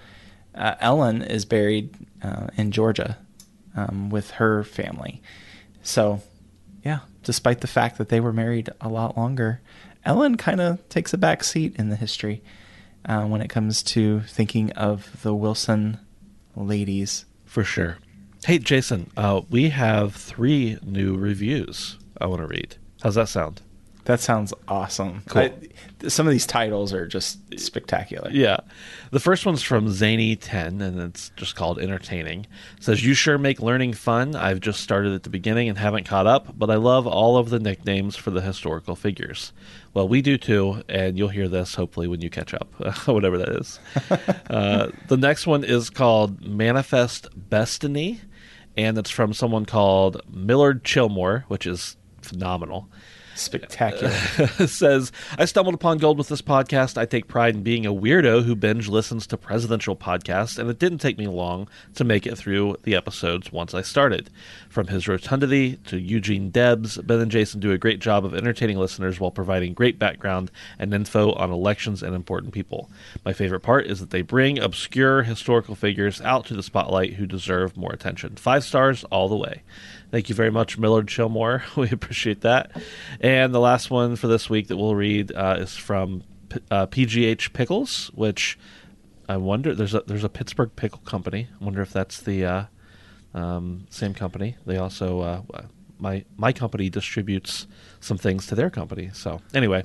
Uh, 0.56 0.76
Ellen 0.80 1.22
is 1.22 1.46
buried 1.46 1.94
uh, 2.22 2.48
in 2.56 2.72
Georgia 2.72 3.18
um, 3.76 4.10
with 4.10 4.32
her 4.32 4.64
family. 4.64 5.22
So, 5.82 6.22
yeah, 6.84 7.00
despite 7.24 7.62
the 7.62 7.68
fact 7.68 7.98
that 7.98 8.10
they 8.10 8.20
were 8.20 8.34
married 8.34 8.70
a 8.82 8.90
lot 8.90 9.18
longer, 9.18 9.62
Ellen 10.06 10.38
kind 10.38 10.62
of 10.62 10.88
takes 10.90 11.14
a 11.14 11.18
back 11.18 11.44
seat 11.44 11.76
in 11.78 11.90
the 11.90 11.96
history 11.96 12.42
uh, 13.06 13.26
when 13.26 13.42
it 13.42 13.50
comes 13.50 13.84
to 13.84 14.22
thinking 14.22 14.72
of 14.74 15.22
the 15.22 15.34
Wilson 15.34 16.00
ladies. 16.56 17.26
For 17.46 17.64
sure. 17.64 17.98
Hey, 18.46 18.58
Jason, 18.58 19.12
uh, 19.18 19.42
we 19.50 19.70
have 19.70 20.16
three 20.16 20.78
new 20.82 21.18
reviews 21.18 21.98
I 22.22 22.28
want 22.28 22.42
to 22.42 22.48
read. 22.48 22.78
How's 23.02 23.16
that 23.16 23.28
sound? 23.28 23.62
That 24.06 24.22
sounds 24.22 24.54
awesome. 24.68 25.24
Cool. 25.28 25.42
I, 25.42 26.08
some 26.08 26.26
of 26.26 26.32
these 26.32 26.48
titles 26.48 26.94
are 26.94 27.06
just 27.06 27.38
spectacular. 27.60 28.32
Yeah. 28.32 28.58
The 29.12 29.20
first 29.20 29.46
one's 29.46 29.62
from 29.62 29.88
Zany10, 29.88 30.82
and 30.82 31.00
it's 31.00 31.30
just 31.36 31.56
called 31.56 31.80
Entertaining. 31.80 32.48
It 32.78 32.84
says, 32.84 33.06
You 33.06 33.14
sure 33.14 33.38
make 33.38 33.60
learning 33.60 33.94
fun. 33.94 34.36
I've 34.36 34.62
just 34.62 34.80
started 34.80 35.14
at 35.14 35.24
the 35.24 35.30
beginning 35.30 35.70
and 35.70 35.78
haven't 35.78 36.06
caught 36.06 36.26
up, 36.26 36.58
but 36.58 36.72
I 36.72 36.76
love 36.76 37.06
all 37.06 37.38
of 37.38 37.50
the 37.50 37.60
nicknames 37.60 38.16
for 38.16 38.32
the 38.32 38.42
historical 38.42 38.96
figures. 38.96 39.52
Well, 39.94 40.08
we 40.08 40.22
do 40.22 40.38
too, 40.38 40.82
and 40.88 41.18
you'll 41.18 41.28
hear 41.28 41.48
this 41.48 41.76
hopefully 41.76 42.08
when 42.08 42.22
you 42.22 42.30
catch 42.30 42.54
up, 42.54 42.74
whatever 43.06 43.38
that 43.38 43.50
is. 43.50 43.80
uh, 44.50 44.88
the 45.08 45.18
next 45.18 45.46
one 45.46 45.64
is 45.64 45.90
called 45.90 46.42
Manifest 46.42 47.28
Destiny, 47.50 48.22
and 48.78 48.98
it's 48.98 49.10
from 49.10 49.34
someone 49.34 49.66
called 49.66 50.22
Millard 50.30 50.84
Chilmore, 50.84 51.46
which 51.48 51.66
is 51.66 51.98
phenomenal. 52.22 52.90
Spectacular. 53.40 54.12
says, 54.68 55.12
I 55.38 55.46
stumbled 55.46 55.76
upon 55.76 55.98
gold 55.98 56.18
with 56.18 56.28
this 56.28 56.42
podcast. 56.42 56.98
I 56.98 57.06
take 57.06 57.28
pride 57.28 57.56
in 57.56 57.64
being 57.64 57.86
a 57.86 57.94
weirdo 57.94 58.44
who 58.44 58.56
binge 58.56 58.88
listens 58.88 59.26
to 59.28 59.38
presidential 59.38 59.96
podcasts, 59.96 60.60
and 60.60 60.70
it 60.70 60.80
didn't 60.80 61.00
take 61.00 61.18
me 61.18 61.28
long 61.28 61.70
to 61.96 62.04
make 62.04 62.28
it 62.28 62.38
through 62.38 62.78
the 62.84 62.96
episodes 62.96 63.52
once 63.52 63.74
I 63.74 63.82
started. 63.82 64.30
From 64.70 64.88
his 64.88 65.08
rotundity 65.08 65.78
to 65.88 66.00
Eugene 66.00 66.50
Debs, 66.50 66.98
Ben 66.98 67.20
and 67.20 67.32
Jason 67.32 67.60
do 67.60 67.72
a 67.72 67.78
great 67.78 68.00
job 68.00 68.26
of 68.26 68.36
entertaining 68.36 68.78
listeners 68.78 69.20
while 69.20 69.32
providing 69.32 69.74
great 69.74 69.98
background 69.98 70.52
and 70.78 70.94
info 70.94 71.32
on 71.34 71.52
elections 71.52 72.04
and 72.04 72.16
important 72.16 72.54
people. 72.54 72.90
My 73.26 73.34
favorite 73.34 73.62
part 73.62 73.88
is 73.88 74.00
that 74.00 74.10
they 74.10 74.22
bring 74.22 74.60
obscure 74.60 75.24
historical 75.24 75.76
figures 75.76 76.22
out 76.22 76.46
to 76.48 76.54
the 76.54 76.64
spotlight 76.64 77.14
who 77.14 77.26
deserve 77.26 77.78
more 77.78 77.92
attention. 77.92 78.36
Five 78.36 78.64
stars 78.64 79.04
all 79.06 79.30
the 79.30 79.38
way. 79.38 79.64
Thank 80.12 80.30
you 80.30 80.36
very 80.36 80.50
much, 80.50 80.78
Millard 80.78 81.08
Chilmore. 81.08 81.64
We 81.76 81.90
appreciate 81.90 82.42
that. 82.42 82.72
And 83.22 83.54
the 83.54 83.60
last 83.60 83.92
one 83.92 84.16
for 84.16 84.28
this 84.28 84.50
week 84.50 84.68
that 84.68 84.78
we'll 84.78 84.96
read 84.96 85.32
uh, 85.36 85.58
is 85.60 85.76
from 85.76 86.24
P- 86.50 86.60
uh, 86.72 86.88
PGH 86.88 87.54
Pickles, 87.54 88.10
which 88.16 88.58
I 89.28 89.38
wonder 89.38 89.76
there's 89.76 89.94
a 89.94 90.02
there's 90.08 90.24
a 90.24 90.30
Pittsburgh 90.30 90.72
pickle 90.76 91.02
company. 91.06 91.48
I 91.62 91.64
wonder 91.64 91.82
if 91.82 91.94
that's 91.94 92.22
the 92.22 92.46
uh, 92.46 92.64
um, 93.36 93.86
same 93.92 94.16
company. 94.16 94.58
They 94.66 94.78
also 94.78 95.20
uh, 95.20 95.42
my 96.00 96.26
my 96.38 96.52
company 96.54 96.90
distributes 96.90 97.68
some 98.00 98.18
things 98.18 98.48
to 98.48 98.56
their 98.56 98.72
company. 98.72 99.12
So 99.14 99.42
anyway, 99.54 99.84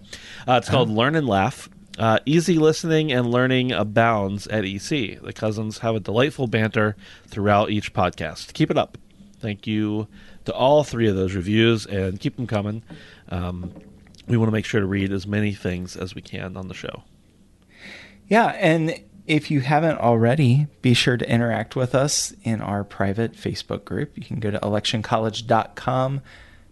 uh, 0.49 0.55
it's 0.55 0.71
called 0.71 0.89
Learn 0.89 1.15
and 1.17 1.27
Laugh. 1.29 1.69
Uh, 1.99 2.19
easy 2.27 2.59
listening 2.59 3.13
and 3.13 3.31
learning 3.31 3.71
abounds 3.71 4.47
at 4.49 4.65
EC. 4.65 5.21
The 5.21 5.33
cousins 5.35 5.79
have 5.79 5.95
a 5.95 6.01
delightful 6.01 6.49
banter 6.49 6.97
throughout 7.29 7.71
each 7.71 7.93
podcast. 7.93 8.53
Keep 8.53 8.71
it 8.73 8.79
up. 8.79 8.99
Thank 9.45 9.67
you 9.67 10.09
to 10.47 10.55
all 10.55 10.85
three 10.85 11.07
of 11.07 11.17
those 11.17 11.35
reviews 11.35 11.85
and 11.85 12.19
keep 12.19 12.37
them 12.37 12.47
coming. 12.47 12.83
Um, 13.29 13.75
we 14.27 14.39
want 14.39 14.49
to 14.49 14.53
make 14.53 14.65
sure 14.65 14.81
to 14.81 14.87
read 14.87 15.13
as 15.13 15.27
many 15.27 15.53
things 15.53 15.99
as 15.99 16.15
we 16.15 16.23
can 16.23 16.57
on 16.57 16.69
the 16.69 16.75
show. 16.75 17.03
Yeah, 18.27 18.57
and 18.59 18.99
if 19.27 19.51
you 19.51 19.61
haven't 19.61 19.99
already, 19.99 20.67
be 20.81 20.95
sure 20.95 21.19
to 21.19 21.31
interact 21.31 21.77
with 21.77 21.95
us 21.95 22.33
in 22.43 22.63
our 22.63 22.85
private 22.85 23.35
Facebook 23.35 23.85
group. 23.85 24.17
You 24.17 24.25
can 24.25 24.41
go 24.41 24.51
to 24.51 24.59
electioncollege.com 24.61 26.23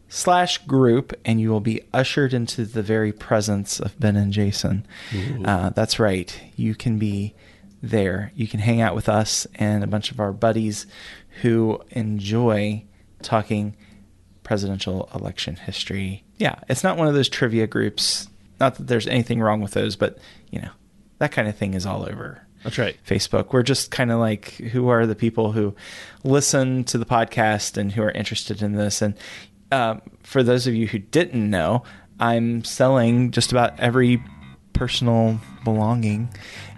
slash 0.08 0.56
group 0.66 1.12
and 1.26 1.42
you 1.42 1.50
will 1.50 1.60
be 1.60 1.82
ushered 1.92 2.32
into 2.32 2.64
the 2.64 2.82
very 2.82 3.12
presence 3.12 3.80
of 3.80 4.00
Ben 4.00 4.16
and 4.16 4.32
Jason. 4.32 4.86
Uh, 5.44 5.68
that's 5.70 5.98
right. 5.98 6.40
You 6.56 6.74
can 6.74 6.98
be 6.98 7.34
there. 7.82 8.32
You 8.34 8.46
can 8.46 8.60
hang 8.60 8.80
out 8.80 8.94
with 8.94 9.08
us 9.08 9.46
and 9.56 9.82
a 9.82 9.86
bunch 9.86 10.10
of 10.10 10.20
our 10.20 10.32
buddies 10.32 10.86
who 11.40 11.80
enjoy 11.90 12.84
talking 13.22 13.76
presidential 14.42 15.08
election 15.14 15.56
history. 15.56 16.24
Yeah, 16.36 16.56
it's 16.68 16.84
not 16.84 16.96
one 16.96 17.08
of 17.08 17.14
those 17.14 17.28
trivia 17.28 17.66
groups. 17.66 18.28
Not 18.60 18.76
that 18.76 18.86
there's 18.86 19.06
anything 19.06 19.40
wrong 19.40 19.60
with 19.60 19.72
those, 19.72 19.96
but 19.96 20.18
you 20.50 20.60
know, 20.60 20.70
that 21.18 21.32
kind 21.32 21.48
of 21.48 21.56
thing 21.56 21.74
is 21.74 21.86
all 21.86 22.02
over. 22.08 22.46
That's 22.64 22.78
right. 22.78 22.96
Facebook. 23.06 23.52
We're 23.52 23.62
just 23.62 23.90
kind 23.90 24.12
of 24.12 24.20
like 24.20 24.52
who 24.52 24.88
are 24.88 25.06
the 25.06 25.16
people 25.16 25.52
who 25.52 25.74
listen 26.22 26.84
to 26.84 26.98
the 26.98 27.04
podcast 27.04 27.76
and 27.76 27.90
who 27.90 28.02
are 28.02 28.10
interested 28.10 28.62
in 28.62 28.72
this. 28.72 29.02
And 29.02 29.14
um, 29.72 30.02
for 30.22 30.42
those 30.42 30.66
of 30.66 30.74
you 30.74 30.86
who 30.86 30.98
didn't 30.98 31.48
know, 31.48 31.82
I'm 32.20 32.62
selling 32.62 33.32
just 33.32 33.50
about 33.50 33.80
every 33.80 34.22
personal 34.74 35.40
belonging 35.64 36.28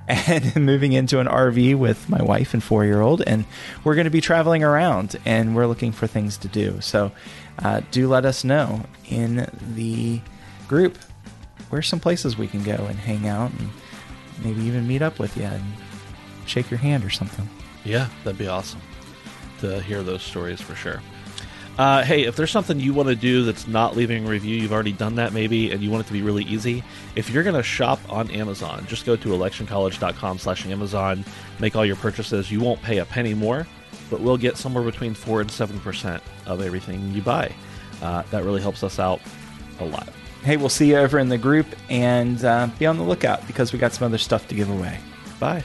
and 0.08 0.54
moving 0.56 0.92
into 0.92 1.18
an 1.18 1.26
RV 1.26 1.76
with 1.76 2.08
my 2.08 2.22
wife 2.22 2.52
and 2.52 2.62
four 2.62 2.84
year 2.84 3.00
old. 3.00 3.22
And 3.22 3.44
we're 3.84 3.94
going 3.94 4.04
to 4.04 4.10
be 4.10 4.20
traveling 4.20 4.62
around 4.62 5.16
and 5.24 5.56
we're 5.56 5.66
looking 5.66 5.92
for 5.92 6.06
things 6.06 6.36
to 6.38 6.48
do. 6.48 6.80
So 6.80 7.12
uh, 7.58 7.80
do 7.90 8.08
let 8.08 8.24
us 8.24 8.44
know 8.44 8.82
in 9.08 9.48
the 9.74 10.20
group 10.68 10.98
where's 11.70 11.88
some 11.88 12.00
places 12.00 12.36
we 12.36 12.48
can 12.48 12.62
go 12.62 12.74
and 12.74 12.98
hang 12.98 13.26
out 13.26 13.50
and 13.52 13.70
maybe 14.42 14.62
even 14.62 14.86
meet 14.86 15.02
up 15.02 15.18
with 15.18 15.36
you 15.36 15.44
and 15.44 15.64
shake 16.46 16.70
your 16.70 16.78
hand 16.78 17.04
or 17.04 17.10
something. 17.10 17.48
Yeah, 17.84 18.08
that'd 18.24 18.38
be 18.38 18.48
awesome 18.48 18.80
to 19.60 19.80
hear 19.80 20.02
those 20.02 20.22
stories 20.22 20.60
for 20.60 20.74
sure. 20.74 21.00
Uh, 21.76 22.04
hey, 22.04 22.22
if 22.24 22.36
there's 22.36 22.52
something 22.52 22.78
you 22.78 22.94
want 22.94 23.08
to 23.08 23.16
do 23.16 23.44
that's 23.44 23.66
not 23.66 23.96
leaving 23.96 24.26
a 24.26 24.30
review, 24.30 24.56
you've 24.56 24.72
already 24.72 24.92
done 24.92 25.16
that 25.16 25.32
maybe, 25.32 25.72
and 25.72 25.82
you 25.82 25.90
want 25.90 26.04
it 26.04 26.06
to 26.06 26.12
be 26.12 26.22
really 26.22 26.44
easy. 26.44 26.84
If 27.16 27.30
you're 27.30 27.42
going 27.42 27.56
to 27.56 27.64
shop 27.64 27.98
on 28.08 28.30
Amazon, 28.30 28.86
just 28.86 29.04
go 29.04 29.16
to 29.16 29.28
electioncollege.com/slash 29.30 30.66
Amazon, 30.66 31.24
make 31.58 31.74
all 31.74 31.84
your 31.84 31.96
purchases. 31.96 32.50
You 32.50 32.60
won't 32.60 32.80
pay 32.82 32.98
a 32.98 33.04
penny 33.04 33.34
more, 33.34 33.66
but 34.08 34.20
we'll 34.20 34.36
get 34.36 34.56
somewhere 34.56 34.84
between 34.84 35.14
four 35.14 35.40
and 35.40 35.50
seven 35.50 35.80
percent 35.80 36.22
of 36.46 36.60
everything 36.60 37.12
you 37.12 37.22
buy. 37.22 37.52
Uh, 38.00 38.22
that 38.30 38.44
really 38.44 38.60
helps 38.60 38.84
us 38.84 38.98
out 39.00 39.20
a 39.80 39.84
lot. 39.84 40.08
Hey, 40.42 40.56
we'll 40.56 40.68
see 40.68 40.90
you 40.90 40.98
over 40.98 41.18
in 41.18 41.28
the 41.28 41.38
group 41.38 41.66
and 41.88 42.44
uh, 42.44 42.68
be 42.78 42.86
on 42.86 42.98
the 42.98 43.02
lookout 43.02 43.44
because 43.46 43.72
we 43.72 43.78
got 43.78 43.92
some 43.92 44.04
other 44.04 44.18
stuff 44.18 44.46
to 44.48 44.54
give 44.54 44.70
away. 44.70 45.00
Bye. 45.40 45.64